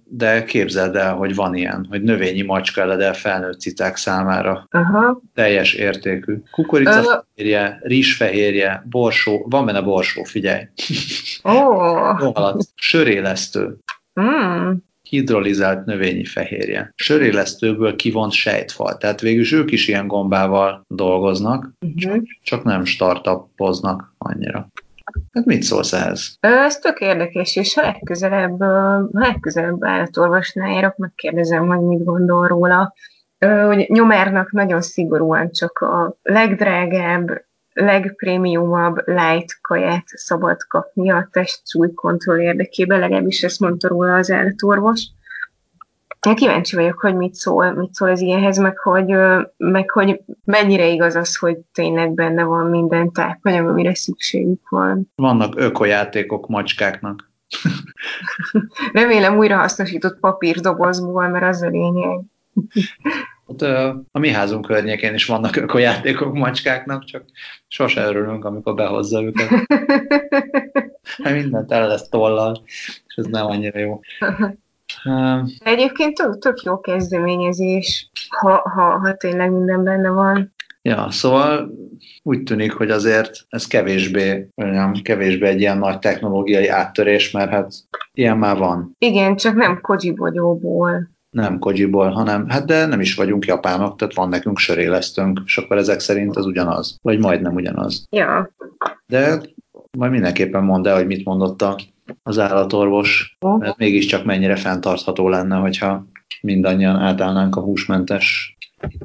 [0.04, 4.68] de képzeld el, hogy van ilyen, hogy növényi macska eledel felnőtt cicák számára.
[4.72, 5.22] Aha.
[5.34, 6.36] Teljes értékű.
[6.52, 10.64] Kukoricafehérje, rizsfehérje, borsó, van benne borsó, figyelj.
[11.42, 12.60] Oh.
[12.76, 13.78] Sörélesztő.
[14.22, 14.72] Mm.
[15.02, 16.94] hidrolizált növényi fehérje.
[16.96, 18.98] Sörélesztőből kivont sejtfal.
[18.98, 22.24] Tehát végül ők is ilyen gombával dolgoznak, uh-huh.
[22.44, 24.70] csak nem startupoznak annyira.
[25.32, 26.38] Hát mit szólsz ehhez?
[26.39, 32.93] Ez tök érdekes, és ha legközelebb, ha legközelebb állatorvosnál járok, megkérdezem, hogy mit gondol róla.
[33.39, 42.99] Hogy nyomárnak nagyon szigorúan csak a legdrágább, legprémiumabb light kaját szabad kapni a testsúlykontroll érdekében,
[42.99, 45.07] legalábbis ezt mondta róla az állatorvos.
[46.28, 49.15] Én kíváncsi vagyok, hogy mit szól, mit szól ez ilyenhez, meg hogy,
[49.57, 55.11] meg hogy mennyire igaz az, hogy tényleg benne van minden tápanyag, amire szükségük van.
[55.15, 57.32] Vannak ökojátékok macskáknak.
[58.93, 62.20] Remélem újra hasznosított papírdobozból, mert az a lényeg.
[63.45, 63.61] Ott
[64.11, 67.24] a mi házunk környékén is vannak ökojátékok macskáknak, csak
[67.67, 69.49] sose örülünk, amikor behozza őket.
[71.24, 72.61] Hát mindent el lesz tollal,
[73.07, 73.99] és ez nem annyira jó.
[75.60, 80.54] Egyébként tök, tök jó kezdeményezés, ha, ha, ha tényleg minden benne van.
[80.82, 81.72] Ja, szóval
[82.24, 87.74] úgy tűnik, hogy azért ez kevésbé, olyan, kevésbé egy ilyen nagy technológiai áttörés, mert hát
[88.14, 88.96] ilyen már van.
[88.98, 91.10] Igen, csak nem kojibogyóból.
[91.30, 95.78] Nem kojiból, hanem, hát de nem is vagyunk japánok, tehát van nekünk sörélesztőnk, és akkor
[95.78, 98.06] ezek szerint az ugyanaz, vagy majdnem ugyanaz.
[98.10, 98.50] Ja.
[99.08, 99.42] De
[99.98, 101.76] majd mindenképpen mondd el, hogy mit mondott a
[102.24, 106.05] az állatorvos, mert mégiscsak mennyire fenntartható lenne, hogyha
[106.41, 108.57] mindannyian átállnánk a húsmentes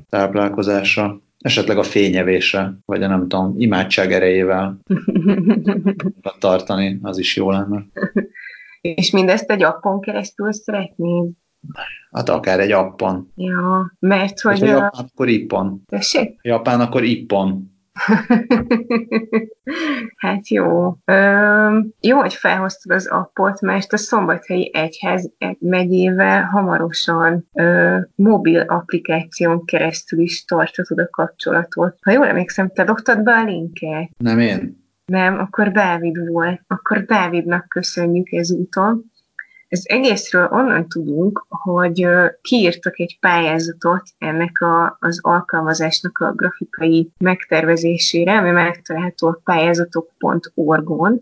[0.09, 4.78] táplálkozásra, esetleg a fényevésre, vagy a nem tudom, imádság erejével
[6.38, 7.86] tartani, az is jó lenne.
[8.80, 11.30] És mindezt egy appon keresztül szeretnéd?
[12.11, 13.32] Hát akár egy appon.
[13.36, 14.62] Ja, mert hogy...
[14.62, 15.82] a japán, akkor ippon.
[15.86, 16.38] Tessék?
[16.42, 17.73] Japán, akkor ippon.
[20.16, 20.97] hát jó.
[21.05, 29.64] Ö, jó, hogy felhoztad az appot, mert a Szombathelyi Egyház megyével hamarosan ö, mobil applikáción
[29.64, 31.97] keresztül is tartatod a kapcsolatot.
[32.03, 34.11] Ha jól emlékszem, te doktad be a linket?
[34.16, 34.82] Nem én.
[35.05, 36.61] Nem, akkor Dávid volt.
[36.66, 39.12] Akkor Dávidnak köszönjük ezúton.
[39.68, 42.06] Ez egészről onnan tudunk, hogy
[42.42, 51.20] kiírtak egy pályázatot ennek a, az alkalmazásnak a grafikai megtervezésére, ami megtalálható a pályázatok.org-on,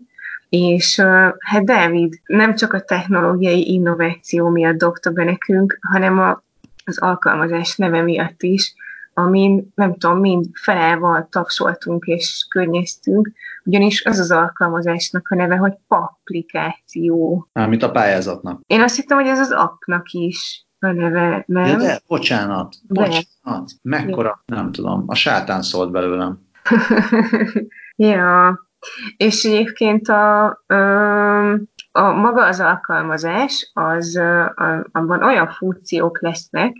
[0.49, 0.99] és
[1.39, 6.43] hát Dávid nem csak a technológiai innováció miatt dobta be nekünk, hanem a,
[6.85, 8.73] az alkalmazás neve miatt is,
[9.13, 13.31] amin nem tudom, mind felával tapsoltunk és környeztünk,
[13.63, 17.47] ugyanis az az alkalmazásnak a neve, hogy applikáció.
[17.53, 18.61] Mármint a pályázatnak.
[18.67, 21.65] Én azt hittem, hogy ez az appnak is a neve, nem?
[21.65, 23.63] Ja, de, bocsánat, bocsánat, de.
[23.81, 24.55] mekkora, ja.
[24.55, 26.39] nem tudom, a sátán szólt belőlem.
[27.95, 28.59] ja,
[29.17, 30.45] és egyébként a,
[31.91, 34.21] a maga az alkalmazás, az,
[34.91, 36.75] abban olyan funkciók lesznek,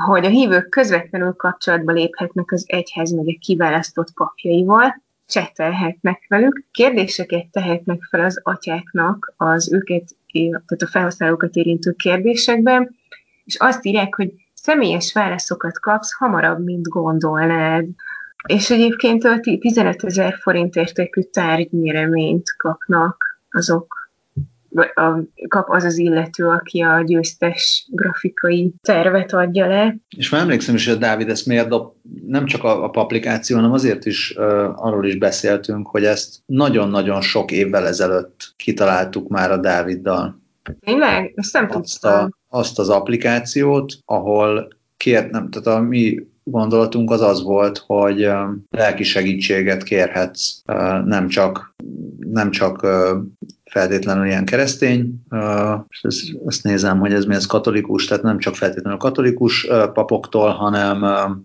[0.00, 8.24] hogy a hívők közvetlenül kapcsolatba léphetnek az egyházmegye kiválasztott papjaival, csetelhetnek velük, kérdéseket tehetnek fel
[8.24, 12.96] az atyáknak az őket, tehát a felhasználókat érintő kérdésekben,
[13.44, 17.86] és azt írják, hogy személyes válaszokat kapsz hamarabb, mint gondolnád.
[18.48, 24.03] És egyébként a 15 ezer forint értékű tárgynyereményt kapnak azok,
[24.74, 29.96] a, kap az az illető, aki a győztes grafikai tervet adja le.
[30.16, 31.92] És már emlékszem is, hogy a Dávid ezt miért dob,
[32.26, 37.20] nem csak a, a applikáció, hanem azért is uh, arról is beszéltünk, hogy ezt nagyon-nagyon
[37.20, 40.42] sok évvel ezelőtt kitaláltuk már a Dáviddal.
[40.80, 41.32] Tényleg?
[41.36, 47.20] Ezt nem azt, a, azt az applikációt, ahol kért, nem, tehát a mi gondolatunk az
[47.20, 48.28] az volt, hogy
[48.70, 50.62] lelki segítséget kérhetsz,
[51.04, 51.74] nem csak,
[52.18, 52.86] nem csak
[53.74, 55.14] feltétlenül ilyen keresztény,
[55.88, 60.50] és ezt, ezt nézem, hogy ez mi ez katolikus, tehát nem csak feltétlenül katolikus papoktól,
[60.50, 61.00] hanem,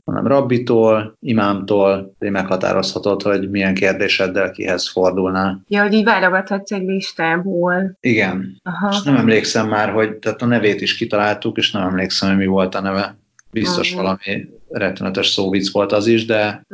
[0.05, 5.61] hanem rabbitól, imámtól, hogy meghatározhatod, hogy milyen kérdéseddel kihez fordulnál.
[5.67, 7.97] Ja, hogy így válogathatsz egy listából.
[7.99, 8.61] Igen.
[8.63, 8.89] Aha.
[8.91, 12.45] És nem emlékszem már, hogy tehát a nevét is kitaláltuk, és nem emlékszem, hogy mi
[12.45, 13.17] volt a neve.
[13.51, 14.01] Biztos Aha.
[14.01, 16.65] valami rettenetes szóvic volt az is, de...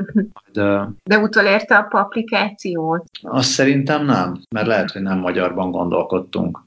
[0.52, 3.06] De, de utolérte a applikációt?
[3.22, 6.64] Azt szerintem nem, mert lehet, hogy nem magyarban gondolkodtunk.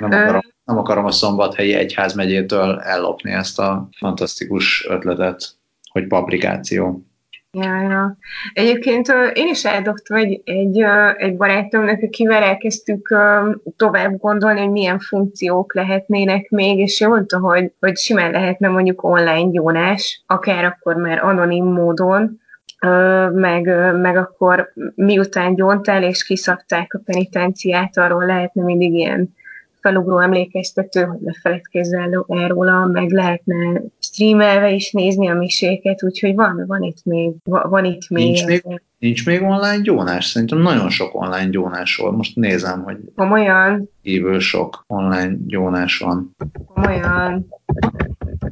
[0.00, 5.56] Nem akarom, nem akarom a szombathelyi egyházmegyétől ellopni ezt a fantasztikus ötletet,
[5.90, 7.06] hogy paplikáció.
[7.62, 8.16] Ja, ja.
[8.52, 10.84] Egyébként én is eldobtam egy, egy,
[11.16, 13.16] egy barátomnak, akivel elkezdtük
[13.76, 19.02] tovább gondolni, hogy milyen funkciók lehetnének még, és ő mondta, hogy, hogy simán lehetne mondjuk
[19.02, 22.40] online gyónás, akár akkor már anonim módon,
[23.32, 29.34] meg, meg akkor miután gyóntál és kiszabták a penitenciát, arról lehetne mindig ilyen
[29.86, 36.64] felugró emlékeztető, hogy lefeledkezz el róla, meg lehetne streamelve is nézni a miséket, úgyhogy van,
[36.66, 38.24] van itt még, van itt még.
[38.24, 40.24] Nincs még, nincs még online gyónás?
[40.24, 42.14] Szerintem nagyon sok online gyónás van.
[42.14, 46.36] Most nézem, hogy Komolyan, kívül sok online gyónás van.
[46.74, 47.46] komolyan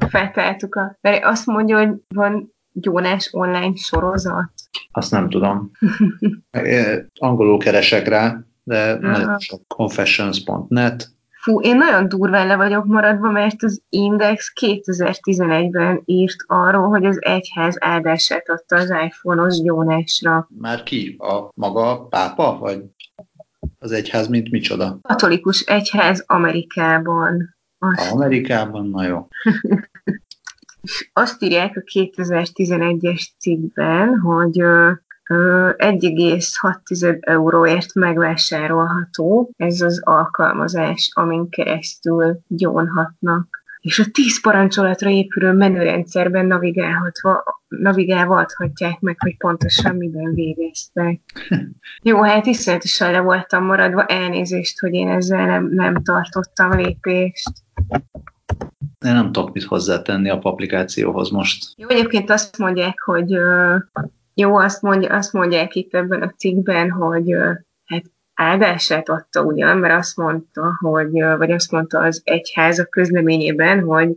[0.09, 0.99] feltaláltuk a...
[1.01, 4.53] Mert azt mondja, hogy van gyónás online sorozat.
[4.93, 5.71] Azt nem tudom.
[7.15, 11.11] Angolul keresek rá, de nagyon sok confessions.net,
[11.45, 17.23] Fú, én nagyon durván le vagyok maradva, mert az Index 2011-ben írt arról, hogy az
[17.23, 20.49] egyház áldását adta az iPhone-os gyónásra.
[20.59, 21.17] Már ki?
[21.19, 22.59] A maga pápa?
[22.59, 22.83] Vagy
[23.79, 24.99] az egyház, mint micsoda?
[25.03, 27.57] Katolikus egyház Amerikában.
[27.79, 28.89] Azt, Amerikában?
[28.89, 29.29] Na jó.
[31.13, 34.63] azt írják a 2011-es cikkben, hogy
[35.29, 43.63] 1,6 euróért megvásárolható ez az alkalmazás, amin keresztül gyónhatnak.
[43.81, 51.21] És a 10 parancsolatra épülő menürendszerben navigálhatva, navigálva adhatják meg, hogy pontosan miben végeztek.
[52.03, 57.53] Jó, hát iszonyatosan le voltam maradva, elnézést, hogy én ezzel nem, nem tartottam lépést.
[59.07, 61.65] Én nem tudok mit hozzátenni a applikációhoz most.
[61.77, 63.37] Jó, egyébként azt mondják, hogy
[64.35, 67.31] jó, azt, mondja, azt mondják itt ebben a cikkben, hogy
[67.85, 68.03] hát
[68.35, 74.09] áldását adta ugyan, mert azt mondta, hogy, vagy azt mondta az egyház a közleményében, hogy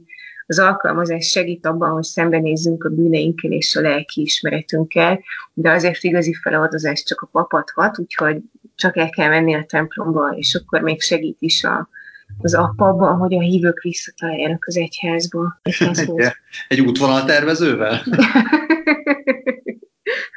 [0.46, 5.20] az alkalmazás segít abban, hogy szembenézzünk a bűneinkkel és a lelki ismeretünkkel,
[5.54, 8.38] de azért igazi feladatozás csak a pap adhat, úgyhogy
[8.76, 11.90] csak el kell menni a templomba, és akkor még segít is a,
[12.42, 15.60] az app abban, hogy a hívők visszataláljanak az egyházba.
[15.62, 16.38] egyházhoz.
[16.68, 18.04] Egy útvonal tervezővel?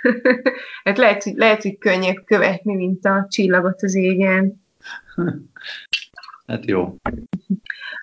[0.84, 4.62] hát lehet, hogy, lehet, hogy könnyebb követni, mint a csillagot az égen.
[6.46, 6.96] Hát jó.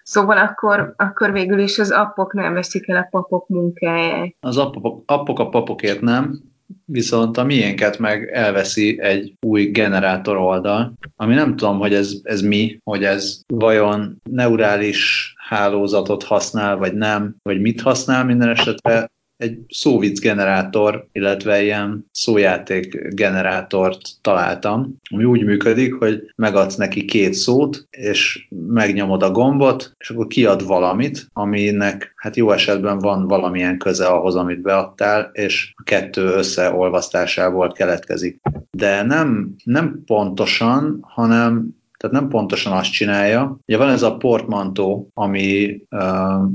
[0.04, 4.36] Szóval akkor, akkor végül is az appok nem veszik el a papok munkáját.
[4.40, 6.42] Az appok, appok a papokért nem,
[6.86, 12.42] viszont a miénket meg elveszi egy új generátor oldal, ami nem tudom, hogy ez, ez
[12.42, 19.60] mi, hogy ez vajon neurális hálózatot használ, vagy nem, vagy mit használ minden esetre egy
[19.70, 27.88] szóvic generátor, illetve ilyen szójáték generátort találtam, ami úgy működik, hogy megadsz neki két szót,
[27.90, 34.06] és megnyomod a gombot, és akkor kiad valamit, aminek hát jó esetben van valamilyen köze
[34.06, 38.42] ahhoz, amit beadtál, és a kettő összeolvasztásából keletkezik.
[38.72, 43.58] De nem, nem pontosan, hanem tehát nem pontosan azt csinálja.
[43.68, 46.50] Ugye van ez a portmantó, ami uh,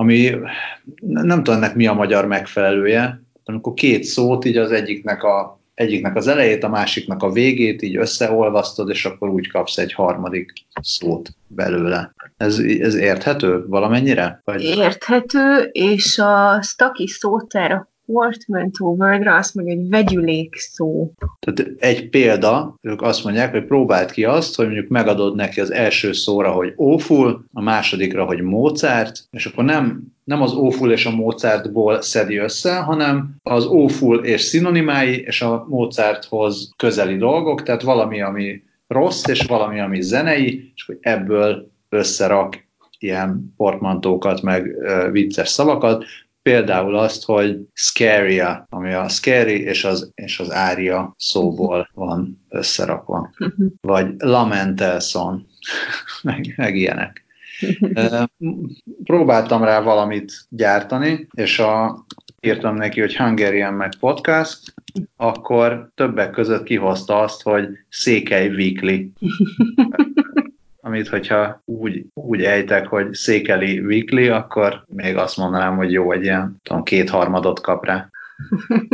[0.00, 0.30] ami
[1.06, 6.16] nem tudom ennek mi a magyar megfelelője, amikor két szót így az egyiknek, a, egyiknek
[6.16, 11.28] az elejét, a másiknak a végét így összeolvasztod, és akkor úgy kapsz egy harmadik szót
[11.46, 12.14] belőle.
[12.36, 14.40] Ez, ez érthető valamennyire?
[14.44, 14.62] Vagy...
[14.62, 21.12] Érthető, és a Staki szótár portmanteau wordra azt mondja, hogy vegyülék szó.
[21.38, 25.72] Tehát egy példa, ők azt mondják, hogy próbáld ki azt, hogy mondjuk megadod neki az
[25.72, 31.06] első szóra, hogy óful, a másodikra, hogy Mozart, és akkor nem, nem az óful és
[31.06, 37.82] a Mozartból szedi össze, hanem az óful és szinonimái, és a Mozarthoz közeli dolgok, tehát
[37.82, 44.76] valami, ami rossz, és valami, ami zenei, és hogy ebből összerak ilyen portmantókat, meg
[45.10, 46.04] vicces szavakat,
[46.42, 53.30] például azt, hogy scary ami a scary és az, és az ária szóból van összerakva.
[53.80, 55.46] Vagy lamentelson,
[56.22, 57.24] meg, meg ilyenek.
[59.04, 62.04] Próbáltam rá valamit gyártani, és a,
[62.40, 64.74] írtam neki, hogy Hungarian meg podcast,
[65.16, 69.10] akkor többek között kihozta azt, hogy Székely Weekly
[70.90, 76.22] amit hogyha úgy, úgy ejtek, hogy Székeli Weekly, akkor még azt mondanám, hogy jó, egy
[76.22, 78.08] ilyen tudom, kétharmadot kap rá.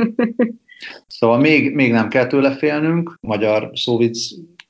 [1.07, 4.19] Szóval még, még nem kell tőle félnünk, magyar szóvic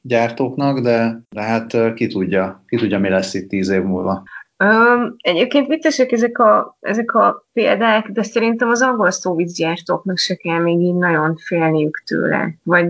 [0.00, 4.22] gyártóknak, de, de hát ki tudja, ki tudja, mi lesz itt tíz év múlva.
[4.64, 10.58] Um, egyébként viccesek ezek a, ezek a példák, de szerintem az angol szóvicgyártóknak se kell
[10.58, 12.54] még így nagyon félniük tőle.
[12.62, 12.86] Vagy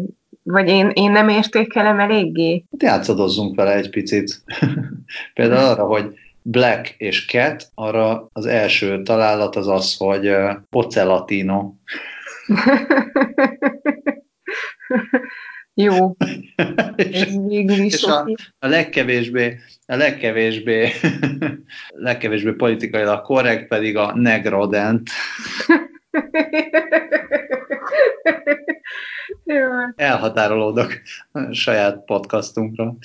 [0.46, 2.64] vagy én, én nem értékelem eléggé?
[2.70, 4.42] Hát játszadozzunk vele egy picit.
[5.34, 11.72] Például arra, hogy Black és Cat, arra az első találat az az, hogy uh, Pocelatino.
[15.74, 16.16] Jó.
[16.96, 18.28] Ez végül is és a,
[18.58, 20.92] a legkevésbé, a legkevésbé,
[21.88, 25.10] legkevésbé politikailag korrekt pedig a negrodent.
[29.96, 30.92] Elhatárolódok
[31.32, 32.96] a saját podcastunkra.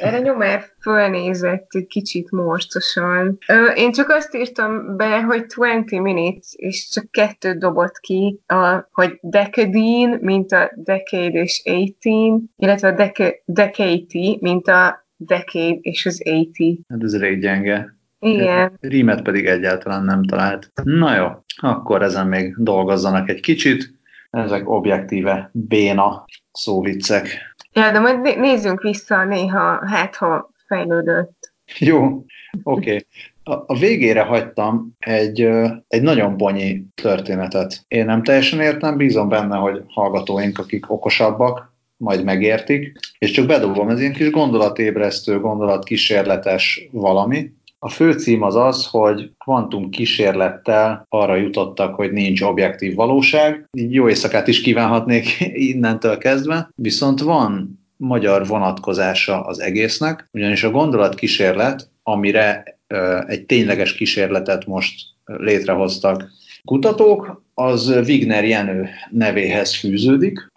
[0.00, 3.38] Erre nyomár fölnézett egy kicsit morcosan.
[3.74, 9.18] Én csak azt írtam be, hogy 20 minutes, és csak kettőt dobott ki, a, hogy
[9.20, 16.22] decadine, mint a decade és 18, illetve a deca- decade, mint a decade és az
[16.24, 16.78] 80.
[16.88, 17.94] Hát ez elég gyenge.
[18.18, 18.78] Igen.
[18.80, 20.70] Rímet pedig egyáltalán nem talált.
[20.82, 21.26] Na jó,
[21.56, 23.94] akkor ezen még dolgozzanak egy kicsit.
[24.30, 27.54] Ezek objektíve béna szóviccek.
[27.72, 31.52] Ja, de majd nézzünk vissza néha, hát ha fejlődött.
[31.78, 32.24] Jó,
[32.62, 32.80] oké.
[32.94, 33.06] Okay.
[33.42, 35.40] A, a végére hagytam egy,
[35.88, 37.84] egy nagyon bonyi történetet.
[37.88, 43.88] Én nem teljesen értem, bízom benne, hogy hallgatóink, akik okosabbak, majd megértik, és csak bedobom,
[43.88, 51.94] ez ilyen kis gondolatébresztő, gondolatkísérletes valami, a főcím az az, hogy kvantum kísérlettel arra jutottak,
[51.94, 53.68] hogy nincs objektív valóság.
[53.72, 55.36] Jó éjszakát is kívánhatnék
[55.72, 62.78] innentől kezdve, viszont van magyar vonatkozása az egésznek, ugyanis a gondolatkísérlet, amire
[63.26, 66.30] egy tényleges kísérletet most létrehoztak
[66.64, 70.52] kutatók, az Wigner Jenő nevéhez fűződik,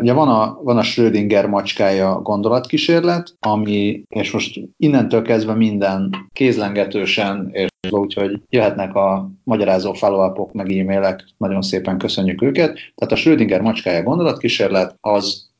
[0.00, 7.48] Ugye van a, van a Schrödinger macskája gondolatkísérlet, ami, és most innentől kezdve minden kézlengetősen,
[7.52, 12.74] és úgyhogy jöhetnek a magyarázó follow meg e-mailek, nagyon szépen köszönjük őket.
[12.94, 15.50] Tehát a Schrödinger macskája gondolatkísérlet, az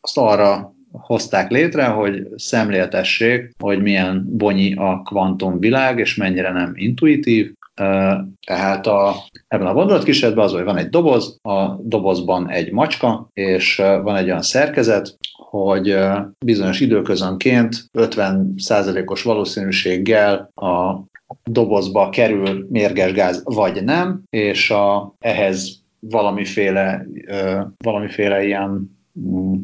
[0.00, 7.52] azt arra hozták létre, hogy szemléltessék, hogy milyen bonyi a kvantumvilág, és mennyire nem intuitív,
[8.46, 9.14] tehát a,
[9.48, 14.24] ebben a gondolatkísérletben az, hogy van egy doboz, a dobozban egy macska, és van egy
[14.24, 15.96] olyan szerkezet, hogy
[16.44, 21.02] bizonyos időközönként 50%-os valószínűséggel a
[21.44, 27.06] dobozba kerül mérges gáz, vagy nem, és a, ehhez valamiféle,
[27.76, 29.54] valamiféle ilyen mm,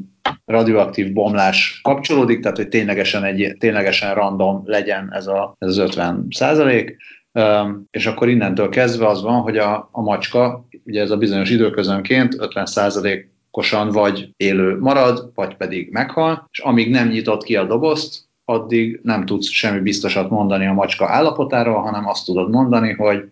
[0.45, 6.27] radioaktív bomlás kapcsolódik, tehát hogy ténylegesen, egy, ténylegesen random legyen ez, a, ez az 50
[6.31, 6.97] százalék,
[7.91, 12.37] és akkor innentől kezdve az van, hogy a, a macska, ugye ez a bizonyos időközönként
[12.39, 19.01] 50%-osan vagy élő marad, vagy pedig meghal, és amíg nem nyitott ki a dobozt, addig
[19.03, 23.25] nem tudsz semmi biztosat mondani a macska állapotáról, hanem azt tudod mondani, hogy,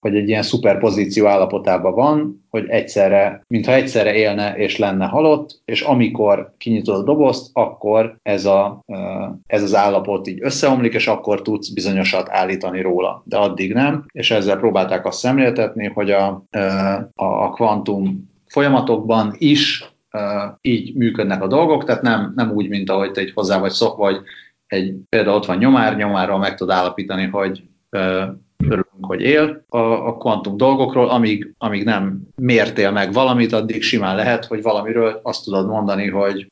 [0.00, 5.80] hogy egy ilyen szuperpozíció állapotában van, hogy egyszerre, mintha egyszerre élne és lenne halott, és
[5.80, 8.84] amikor kinyitod a dobozt, akkor ez, a,
[9.46, 13.22] ez az állapot így összeomlik, és akkor tudsz bizonyosat állítani róla.
[13.24, 16.44] De addig nem, és ezzel próbálták azt szemléltetni, hogy a,
[17.14, 19.90] a, a kvantum folyamatokban is
[20.60, 24.04] így működnek a dolgok, tehát nem, nem úgy, mint ahogy te egy hozzá vagy szokva,
[24.04, 24.20] vagy
[24.66, 27.62] egy, például ott van nyomár, nyomárral meg tud állapítani, hogy
[28.58, 29.64] örülünk, hogy él.
[29.68, 35.20] A, a kvantum dolgokról, amíg, amíg nem mértél meg valamit, addig simán lehet, hogy valamiről
[35.22, 36.50] azt tudod mondani, hogy,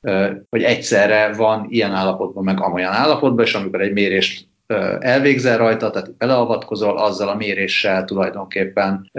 [0.50, 4.48] hogy egyszerre van ilyen állapotban, meg amolyan állapotban, és amikor egy mérést
[5.00, 9.10] elvégzel rajta, tehát beleavatkozol, azzal a méréssel tulajdonképpen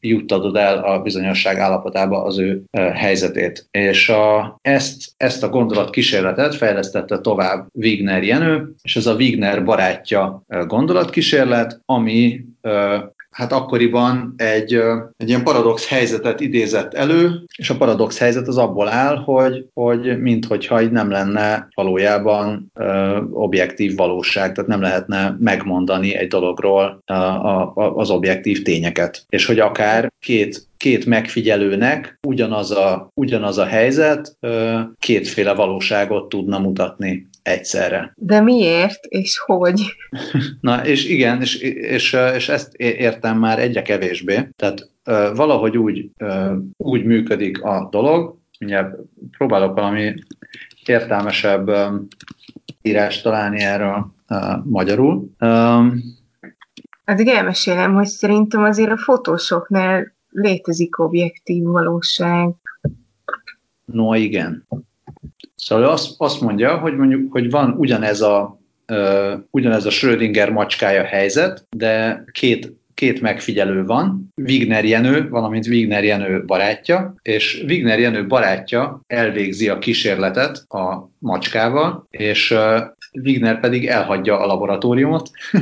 [0.00, 3.66] juttatod el a bizonyosság állapotába az ő helyzetét.
[3.70, 9.64] És a, ezt, ezt a gondolat kísérletet fejlesztette tovább Wigner Jenő, és ez a Wigner
[9.64, 12.44] barátja gondolatkísérlet, ami
[13.34, 14.74] hát akkoriban egy,
[15.16, 20.20] egy ilyen paradox helyzetet idézett elő, és a paradox helyzet az abból áll, hogy, hogy
[20.20, 27.14] minthogyha így nem lenne valójában ö, objektív valóság, tehát nem lehetne megmondani egy dologról a,
[27.14, 29.24] a, az objektív tényeket.
[29.28, 34.36] És hogy akár két két megfigyelőnek ugyanaz a, ugyanaz a helyzet
[34.98, 38.12] kétféle valóságot tudna mutatni egyszerre.
[38.16, 39.82] De miért, és hogy?
[40.60, 44.48] Na, és igen, és, és, és ezt értem már egyre kevésbé.
[44.56, 44.90] Tehát
[45.34, 46.10] valahogy úgy,
[46.76, 48.96] úgy működik a dolog, mindjárt
[49.36, 50.14] próbálok valami
[50.86, 51.70] értelmesebb
[52.82, 54.14] írást találni erről
[54.64, 55.30] magyarul.
[57.04, 62.54] Addig elmesélem, hogy szerintem azért a fotósoknál létezik objektív valóság.
[63.84, 64.66] No, igen.
[65.54, 71.02] Szóval azt, azt mondja, hogy mondjuk, hogy van ugyanez a, uh, ugyanez a Schrödinger macskája
[71.02, 78.26] helyzet, de két két megfigyelő van, Wigner Jenő, valamint Wigner Jenő barátja, és Wigner Jenő
[78.26, 82.54] barátja elvégzi a kísérletet a macskával, és
[83.12, 85.30] Wigner pedig elhagyja a laboratóriumot.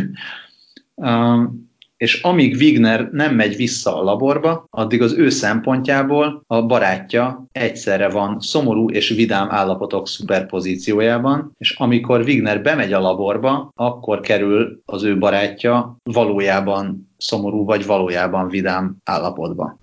[0.94, 1.70] um,
[2.02, 8.08] és amíg Wigner nem megy vissza a laborba, addig az ő szempontjából a barátja egyszerre
[8.08, 15.02] van szomorú és vidám állapotok szuperpozíciójában, és amikor Wigner bemegy a laborba, akkor kerül az
[15.02, 19.78] ő barátja valójában szomorú vagy valójában vidám állapotba.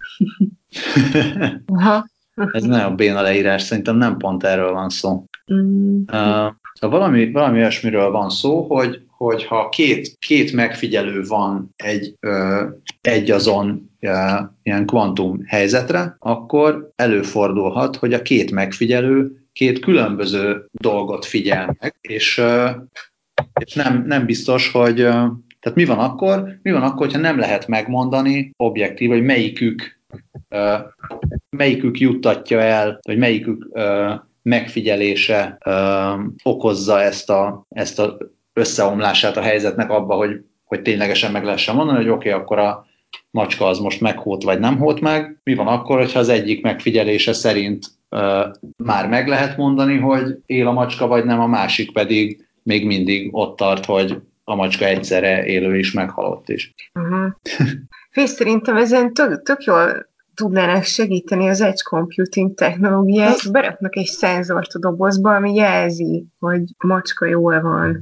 [1.65, 2.07] Aha.
[2.51, 5.23] Ez nagyon béna leírás, szerintem nem pont erről van szó.
[5.53, 6.01] Mm.
[6.11, 12.65] Uh, valami, valami olyasmiről van szó, hogy, hogy ha két, két megfigyelő van egy, ö,
[13.01, 14.09] egy azon ö,
[14.63, 22.37] ilyen kvantum helyzetre, akkor előfordulhat, hogy a két megfigyelő két különböző dolgot figyel meg, és,
[22.37, 22.69] ö,
[23.65, 26.59] és nem, nem biztos, hogy tehát mi van akkor?
[26.61, 29.99] Mi van akkor, hogyha nem lehet megmondani objektív, hogy melyikük
[31.49, 33.79] melyikük juttatja el, vagy melyikük
[34.41, 35.57] megfigyelése
[36.43, 38.17] okozza ezt a, ezt a
[38.53, 42.85] összeomlását a helyzetnek abba, hogy, hogy ténylegesen meg lehessen mondani, hogy oké, okay, akkor a
[43.31, 45.39] macska az most meghót vagy nem hót meg.
[45.43, 48.45] Mi van akkor, hogyha az egyik megfigyelése szerint uh,
[48.77, 53.35] már meg lehet mondani, hogy él a macska, vagy nem, a másik pedig még mindig
[53.35, 56.73] ott tart, hogy a macska egyszerre élő is, meghalott is.
[56.93, 57.31] Uh-huh.
[58.11, 64.73] Fész, szerintem ezen tök, tök jól tudnának segíteni az edge computing technológiák, beraknak egy szenzort
[64.73, 67.99] a dobozba, ami jelzi, hogy macska jól van.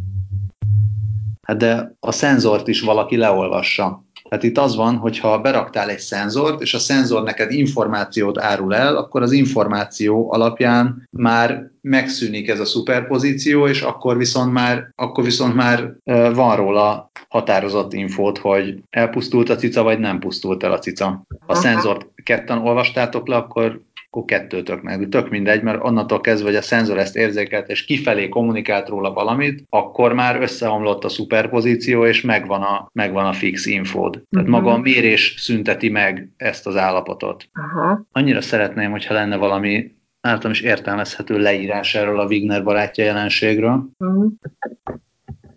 [1.48, 4.06] Hát de a szenzort is valaki leolvassa.
[4.30, 8.76] Tehát itt az van, hogy ha beraktál egy szenzort, és a szenzor neked információt árul
[8.76, 15.24] el, akkor az információ alapján már megszűnik ez a szuperpozíció, és akkor viszont már, akkor
[15.24, 15.94] viszont már
[16.34, 21.06] van róla határozott infót, hogy elpusztult a cica, vagy nem pusztult el a cica.
[21.46, 26.58] Ha a szenzort ketten olvastátok le, akkor akkor kettőtöknek, tök mindegy, mert onnantól kezdve, hogy
[26.58, 32.22] a szenzor ezt érzékelt, és kifelé kommunikált róla valamit, akkor már összeomlott a szuperpozíció, és
[32.22, 34.12] megvan a, megvan a fix infód.
[34.12, 34.64] Tehát uh-huh.
[34.64, 37.50] maga a mérés szünteti meg ezt az állapotot.
[37.54, 38.00] Uh-huh.
[38.12, 43.90] Annyira szeretném, hogyha lenne valami általam is értelmezhető leírás erről a Wigner barátja jelenségről.
[43.98, 44.32] Uh-huh.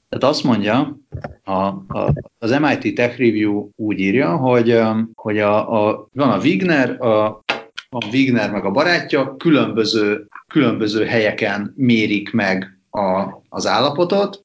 [0.09, 0.99] Tehát azt mondja,
[1.45, 4.81] a, a, az MIT Tech Review úgy írja, hogy,
[5.15, 7.43] hogy a, a, van a Wigner, a,
[7.91, 14.45] a Wigner meg a barátja különböző, különböző helyeken mérik meg a, az állapotot,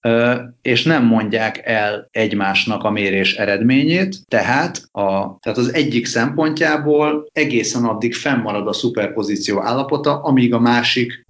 [0.61, 7.83] és nem mondják el egymásnak a mérés eredményét, tehát, a, tehát az egyik szempontjából egészen
[7.83, 11.25] addig fennmarad a szuperpozíció állapota, amíg a másik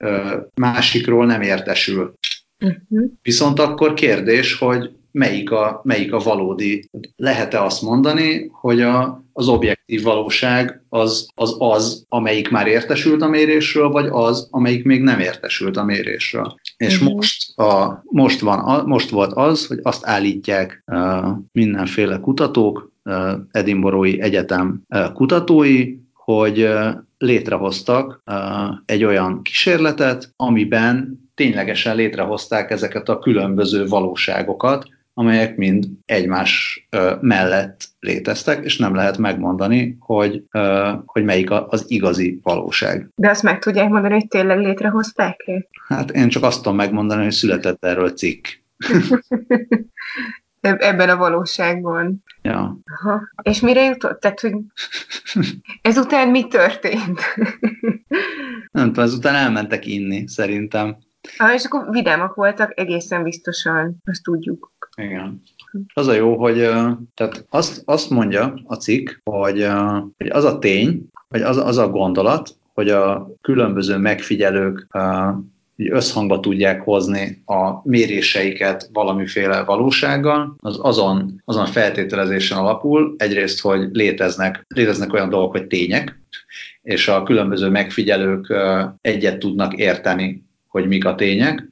[0.56, 2.14] másikról nem értesül.
[2.60, 3.12] Uh-huh.
[3.22, 6.90] Viszont akkor kérdés, hogy melyik a, melyik a valódi.
[7.16, 13.28] Lehet-e azt mondani, hogy a, az objektív valóság az, az az, amelyik már értesült a
[13.28, 16.56] mérésről, vagy az, amelyik még nem értesült a mérésről.
[16.78, 17.16] És uh-huh.
[17.16, 24.22] most, a, most, van, most volt az, hogy azt állítják uh, mindenféle kutatók, uh, Edinburghi
[24.22, 26.88] Egyetem uh, kutatói, hogy uh,
[27.18, 28.36] létrehoztak uh,
[28.86, 36.88] egy olyan kísérletet, amiben ténylegesen létrehozták ezeket a különböző valóságokat, amelyek mind egymás
[37.22, 40.44] mellett léteztek, és nem lehet megmondani, hogy,
[41.06, 43.10] hogy melyik az igazi valóság.
[43.16, 45.68] De azt meg tudják mondani, hogy tényleg létrehozták -e?
[45.88, 48.46] Hát én csak azt tudom megmondani, hogy született erről cikk.
[50.62, 52.24] Ebben a valóságban.
[52.42, 52.80] Ja.
[52.86, 53.22] Aha.
[53.42, 54.20] És mire jutott?
[54.20, 54.54] Tehát, hogy
[55.82, 57.22] ezután mi történt?
[58.72, 60.98] Nem tudom, ezután elmentek inni, szerintem.
[61.38, 64.74] Ah, és akkor vidámak voltak, egészen biztosan, azt tudjuk.
[64.96, 65.42] Igen.
[65.94, 66.56] Az a jó, hogy
[67.14, 69.68] tehát azt, azt mondja a cikk, hogy,
[70.18, 74.88] hogy az a tény, vagy az, az a gondolat, hogy a különböző megfigyelők
[75.78, 84.66] összhangba tudják hozni a méréseiket valamiféle valósággal, az azon, azon feltételezésen alapul, egyrészt, hogy léteznek,
[84.68, 86.20] léteznek olyan dolgok, hogy tények,
[86.82, 88.54] és a különböző megfigyelők
[89.02, 91.68] egyet tudnak érteni, hogy mik a tények.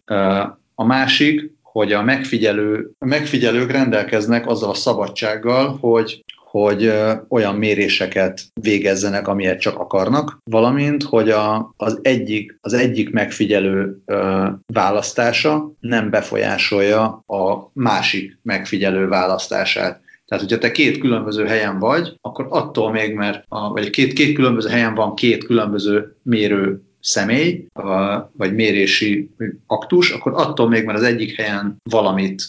[0.75, 6.93] A másik, hogy a, megfigyelő, a megfigyelők rendelkeznek azzal a szabadsággal, hogy hogy
[7.29, 14.47] olyan méréseket végezzenek, amilyet csak akarnak, valamint, hogy a, az, egyik, az egyik megfigyelő ö,
[14.73, 20.01] választása nem befolyásolja a másik megfigyelő választását.
[20.27, 24.35] Tehát, hogyha te két különböző helyen vagy, akkor attól még, mert a, vagy két, két
[24.35, 27.67] különböző helyen van két különböző mérő személy,
[28.37, 29.29] vagy mérési
[29.67, 32.43] aktus, akkor attól még, mert az egyik helyen valamit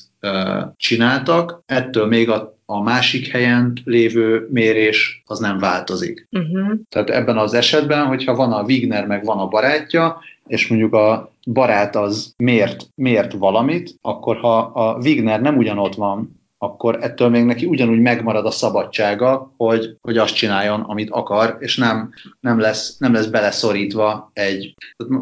[0.77, 6.29] csináltak, ettől még a, a másik helyen lévő mérés az nem változik.
[6.31, 6.79] Uh-huh.
[6.89, 11.33] Tehát ebben az esetben, hogyha van a Wigner, meg van a barátja, és mondjuk a
[11.53, 17.45] barát az miért, miért valamit, akkor ha a Wigner nem ugyanott van akkor ettől még
[17.45, 22.97] neki ugyanúgy megmarad a szabadsága, hogy, hogy azt csináljon, amit akar, és nem, nem, lesz,
[22.99, 24.75] nem lesz beleszorítva egy,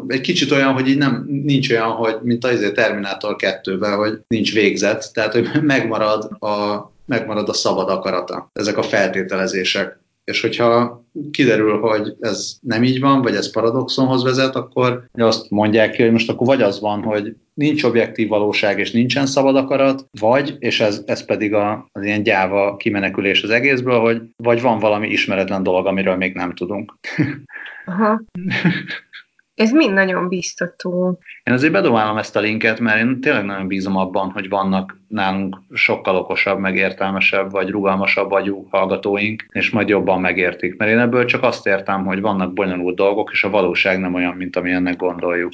[0.07, 4.53] egy kicsit olyan, hogy így nem, nincs olyan, hogy mint az Terminátor 2-ben, hogy nincs
[4.53, 8.49] végzet, tehát hogy megmarad a, megmarad a szabad akarata.
[8.53, 14.55] Ezek a feltételezések és hogyha kiderül, hogy ez nem így van, vagy ez paradoxonhoz vezet,
[14.55, 18.91] akkor azt mondják ki, hogy most akkor vagy az van, hogy nincs objektív valóság, és
[18.91, 23.99] nincsen szabad akarat, vagy, és ez, ez pedig a, az ilyen gyáva kimenekülés az egészből,
[23.99, 26.97] hogy vagy van valami ismeretlen dolog, amiről még nem tudunk.
[27.85, 28.21] Aha.
[29.55, 31.19] Ez mind nagyon biztató.
[31.43, 35.61] Én azért bedobálom ezt a linket, mert én tényleg nagyon bízom abban, hogy vannak nálunk
[35.73, 40.77] sokkal okosabb, meg értelmesebb, vagy rugalmasabb agyú hallgatóink, és majd jobban megértik.
[40.77, 44.35] Mert én ebből csak azt értem, hogy vannak bonyolult dolgok, és a valóság nem olyan,
[44.35, 45.53] mint ami ennek gondoljuk.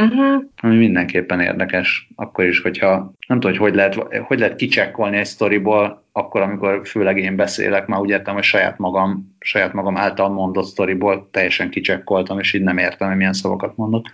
[0.00, 0.42] Uh-huh.
[0.62, 2.08] ami mindenképpen érdekes.
[2.14, 6.80] Akkor is, hogyha nem tudom, hogy hogy lehet, hogy lehet kicsekkolni egy sztoriból, akkor, amikor
[6.84, 11.70] főleg én beszélek, már úgy értem, hogy saját magam, saját magam által mondott sztoriból teljesen
[11.70, 14.06] kicsekkoltam, és így nem értem, hogy milyen szavakat mondok.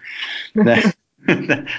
[0.53, 0.83] De,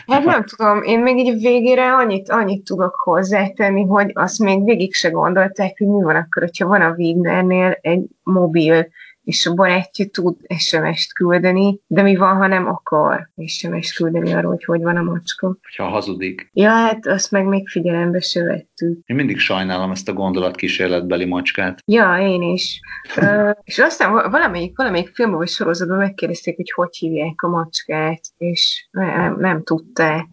[0.08, 4.94] hát nem tudom, én még így végére annyit, annyit tudok hozzátenni, hogy azt még végig
[4.94, 8.88] se gondolták, hogy mi van akkor, hogyha van a Wignernél egy mobil
[9.24, 14.52] és a barátja tud SMS-t küldeni, de mi van, ha nem akar SMS-t küldeni arról,
[14.52, 15.58] hogy hogy van a macska.
[15.78, 16.50] Ha hazudik.
[16.54, 19.00] Ja, hát azt meg még figyelembe se vettük.
[19.06, 21.80] Én mindig sajnálom ezt a gondolatkísérletbeli macskát.
[21.86, 22.80] Ja, én is.
[23.18, 28.88] uh, és aztán valamelyik, valamelyik filmben vagy sorozatban megkérdezték, hogy hogy hívják a macskát, és
[28.92, 30.26] nem, nem tudták.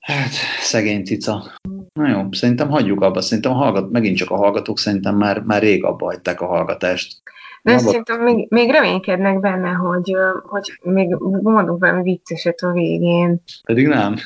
[0.00, 1.52] Hát, szegény cica.
[1.92, 3.20] Na jó, szerintem hagyjuk abba.
[3.20, 7.22] Szerintem a hallgat, megint csak a hallgatók szerintem már, már rég abba hagyták a hallgatást.
[7.62, 13.42] De szerintem még, még reménykednek benne, hogy, hogy még mondunk valami vicceset a végén.
[13.66, 14.16] Pedig nem.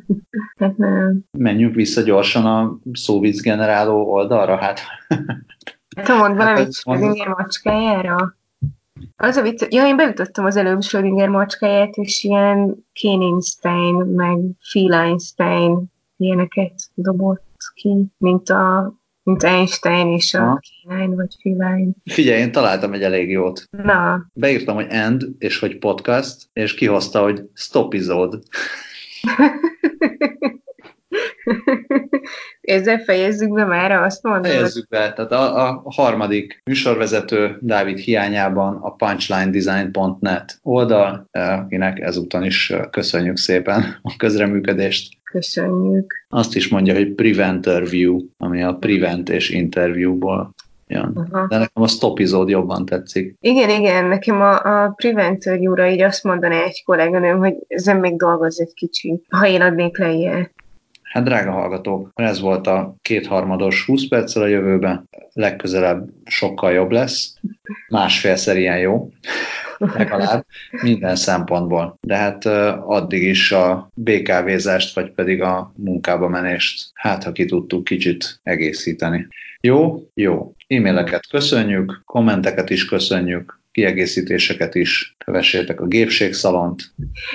[0.60, 1.24] hát nem.
[1.38, 4.80] Menjünk vissza gyorsan a szóvic generáló oldalra, hát.
[5.96, 8.36] hát ha mond valami hát Schrödinger macskájára.
[9.16, 14.38] Az a vicc, ja, én beütöttem az előbb Schrödinger macskáját, és ilyen Kéninstein, meg
[14.70, 15.84] Phil Einstein
[16.16, 21.92] ilyeneket dobott ki, mint a mint Einstein és a Kínán, vagy Filány.
[22.04, 23.68] Figyelj, én találtam egy elég jót.
[23.70, 24.26] Na.
[24.34, 28.42] Beírtam, hogy end, és hogy podcast, és kihozta, hogy stopizód.
[32.60, 34.46] Ezzel fejezzük be már, azt mondod?
[34.46, 35.12] Fejezzük be.
[35.12, 43.98] Tehát a, a harmadik műsorvezető Dávid hiányában a punchlinedesign.net oldal, akinek ezúton is köszönjük szépen
[44.02, 45.20] a közreműködést.
[45.32, 46.14] Köszönjük.
[46.28, 50.54] Azt is mondja, hogy Preventerview, ami a Prevent és Interviewból
[50.86, 51.12] jön.
[51.14, 51.46] Aha.
[51.46, 53.36] De nekem a stopizód jobban tetszik.
[53.40, 58.60] Igen, igen, nekem a, a Preventerview-ra így azt mondaná egy kolléganőm, hogy ezen még dolgozz
[58.60, 60.52] egy kicsit, ha én adnék le ilyet.
[61.12, 67.34] Hát drága hallgatók, ez volt a kétharmados 20 perccel a jövőben, legközelebb sokkal jobb lesz,
[67.88, 69.10] másfélszer ilyen jó,
[69.78, 70.44] legalább
[70.82, 71.98] minden szempontból.
[72.00, 72.44] De hát
[72.86, 79.26] addig is a BKV-zást, vagy pedig a munkába menést, hát ha ki tudtuk kicsit egészíteni.
[79.60, 80.08] Jó?
[80.14, 80.52] Jó.
[80.66, 86.82] E-maileket köszönjük, kommenteket is köszönjük, kiegészítéseket is kövessétek a gépségszalont.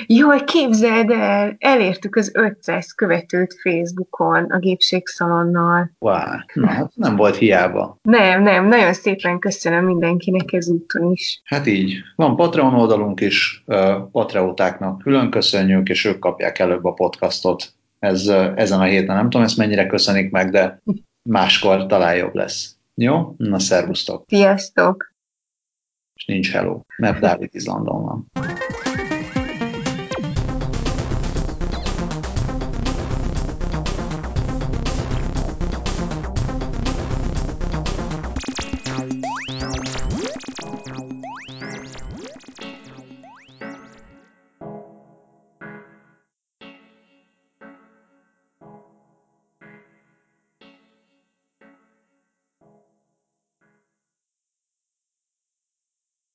[0.06, 5.92] Jaj, képzeld el, elértük az 500 követőt Facebookon a gépségszalonnal.
[6.00, 6.16] Wow,
[6.54, 7.98] na, hát nem volt hiába.
[8.02, 11.42] Nem, nem, nagyon szépen köszönöm mindenkinek ezúton is.
[11.44, 13.64] Hát így, van Patreon oldalunk is,
[14.12, 17.74] Patreótáknak külön köszönjük, és ők kapják előbb a podcastot.
[18.00, 20.82] Ez, ezen a héten nem tudom, ezt mennyire köszönik meg, de
[21.30, 22.76] máskor talán jobb lesz.
[22.96, 23.36] Jó?
[23.38, 24.24] Na, szervusztok!
[24.28, 25.16] Sziasztok!
[26.18, 28.32] És nincs hello, mert Dávid Izlandon van.